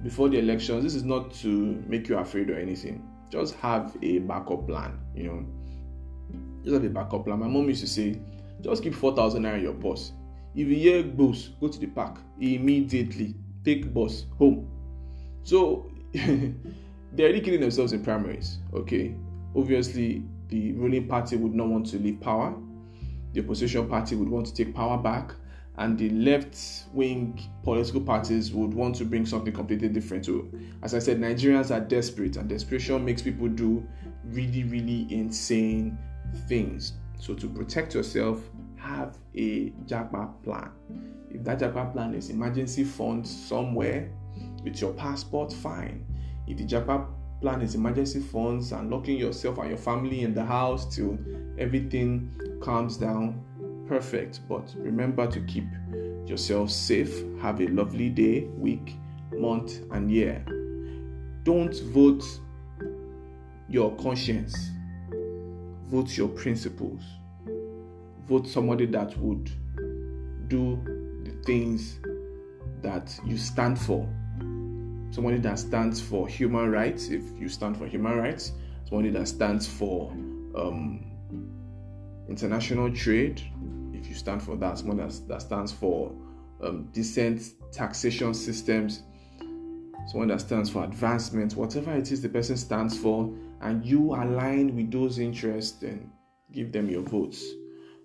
before 0.02 0.28
the 0.28 0.38
elections. 0.38 0.82
This 0.82 0.94
is 0.94 1.04
not 1.04 1.32
to 1.34 1.82
make 1.86 2.08
you 2.08 2.18
afraid 2.18 2.50
or 2.50 2.58
anything. 2.58 3.06
Just 3.30 3.54
have 3.56 3.96
a 4.02 4.18
backup 4.20 4.66
plan, 4.66 4.98
you 5.14 5.24
know. 5.24 5.46
Just 6.64 6.74
have 6.74 6.84
a 6.84 6.88
backup 6.88 7.24
plan. 7.26 7.38
My 7.38 7.46
mom 7.46 7.68
used 7.68 7.82
to 7.82 7.86
say, 7.86 8.20
just 8.62 8.82
keep 8.82 8.94
4,000 8.94 9.42
naira 9.42 9.58
in 9.58 9.62
your 9.62 9.74
purse. 9.74 10.12
If 10.54 10.66
you 10.66 10.74
hear 10.74 11.02
bus, 11.02 11.50
go 11.60 11.68
to 11.68 11.78
the 11.78 11.86
park 11.86 12.18
immediately. 12.40 13.34
Take 13.64 13.92
bus 13.92 14.24
home. 14.38 14.68
So 15.44 15.92
they're 16.12 16.54
already 17.20 17.40
killing 17.40 17.60
themselves 17.60 17.92
in 17.92 18.02
primaries. 18.02 18.58
Okay, 18.74 19.14
obviously 19.56 20.24
the 20.48 20.72
ruling 20.72 21.06
party 21.08 21.36
would 21.36 21.54
not 21.54 21.68
want 21.68 21.86
to 21.86 21.98
leave 21.98 22.20
power. 22.20 22.54
The 23.32 23.40
opposition 23.42 23.88
party 23.88 24.16
would 24.16 24.28
want 24.28 24.46
to 24.46 24.54
take 24.54 24.74
power 24.74 24.96
back 24.96 25.32
and 25.78 25.96
the 25.96 26.10
left 26.10 26.86
wing 26.92 27.40
political 27.62 28.00
parties 28.00 28.52
would 28.52 28.74
want 28.74 28.96
to 28.96 29.04
bring 29.04 29.24
something 29.24 29.52
completely 29.52 29.88
different. 29.88 30.26
So, 30.26 30.48
as 30.82 30.92
I 30.92 30.98
said, 30.98 31.20
Nigerians 31.20 31.74
are 31.74 31.80
desperate, 31.80 32.36
and 32.36 32.48
desperation 32.48 33.04
makes 33.04 33.22
people 33.22 33.46
do 33.48 33.86
really, 34.24 34.64
really 34.64 35.06
insane 35.10 35.96
things. 36.48 36.94
So 37.20 37.32
to 37.34 37.48
protect 37.48 37.94
yourself, 37.94 38.40
have 38.76 39.18
a 39.36 39.70
JAPA 39.86 40.42
plan. 40.42 40.70
If 41.30 41.44
that 41.44 41.60
JAPA 41.60 41.92
plan 41.92 42.14
is 42.14 42.30
emergency 42.30 42.82
funds 42.82 43.30
somewhere 43.30 44.10
with 44.64 44.80
your 44.80 44.92
passport, 44.94 45.52
fine. 45.52 46.04
If 46.48 46.58
the 46.58 46.64
JAPA 46.64 47.06
plan 47.40 47.62
is 47.62 47.74
emergency 47.74 48.20
funds 48.20 48.72
and 48.72 48.90
locking 48.90 49.16
yourself 49.16 49.58
and 49.58 49.68
your 49.68 49.78
family 49.78 50.22
in 50.22 50.34
the 50.34 50.44
house 50.44 50.94
till 50.94 51.18
everything 51.58 52.30
calms 52.62 52.96
down, 52.96 53.42
perfect. 53.86 54.40
But 54.48 54.74
remember 54.76 55.26
to 55.26 55.40
keep 55.42 55.66
yourself 56.26 56.70
safe. 56.70 57.22
Have 57.40 57.60
a 57.60 57.68
lovely 57.68 58.10
day, 58.10 58.48
week, 58.56 58.96
month, 59.32 59.80
and 59.92 60.10
year. 60.10 60.44
Don't 61.44 61.74
vote 61.92 62.24
your 63.68 63.94
conscience, 63.96 64.70
vote 65.90 66.16
your 66.16 66.28
principles. 66.28 67.02
Vote 68.26 68.46
somebody 68.46 68.86
that 68.86 69.16
would 69.18 69.50
do 70.48 70.78
the 71.24 71.30
things 71.44 71.98
that 72.82 73.18
you 73.24 73.38
stand 73.38 73.78
for. 73.78 74.06
Somebody 75.10 75.38
that 75.38 75.58
stands 75.58 76.00
for 76.00 76.28
human 76.28 76.70
rights, 76.70 77.08
if 77.08 77.22
you 77.38 77.48
stand 77.48 77.76
for 77.76 77.86
human 77.86 78.16
rights, 78.18 78.52
somebody 78.88 79.10
that 79.10 79.26
stands 79.28 79.66
for 79.66 80.10
um, 80.54 81.04
international 82.28 82.92
trade, 82.92 83.42
if 83.92 84.08
you 84.08 84.14
stand 84.14 84.42
for 84.42 84.56
that, 84.56 84.78
someone 84.78 84.98
that, 84.98 85.18
that 85.28 85.42
stands 85.42 85.72
for 85.72 86.12
um, 86.62 86.88
decent 86.92 87.42
taxation 87.72 88.34
systems, 88.34 89.02
someone 90.08 90.28
that 90.28 90.40
stands 90.40 90.70
for 90.70 90.84
advancement, 90.84 91.56
whatever 91.56 91.94
it 91.94 92.12
is 92.12 92.22
the 92.22 92.28
person 92.28 92.56
stands 92.56 92.98
for, 92.98 93.32
and 93.60 93.84
you 93.84 94.14
align 94.14 94.74
with 94.76 94.90
those 94.90 95.18
interests, 95.18 95.78
then 95.78 96.10
give 96.52 96.72
them 96.72 96.88
your 96.88 97.02
votes. 97.02 97.44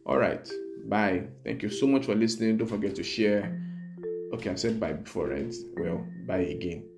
All 0.06 0.18
right, 0.18 0.50
bye. 0.86 1.24
Thank 1.44 1.63
you 1.63 1.70
so 1.70 1.88
much 1.88 2.06
for 2.06 2.16
listening. 2.16 2.58
Don't 2.58 2.68
forget 2.68 2.96
to 2.96 3.04
share. 3.04 3.60
Okay, 4.34 4.50
I 4.50 4.56
said 4.56 4.80
bye 4.80 4.94
before, 4.94 5.30
right? 5.30 5.54
Well, 5.78 6.06
bye 6.26 6.39
again. 6.39 6.92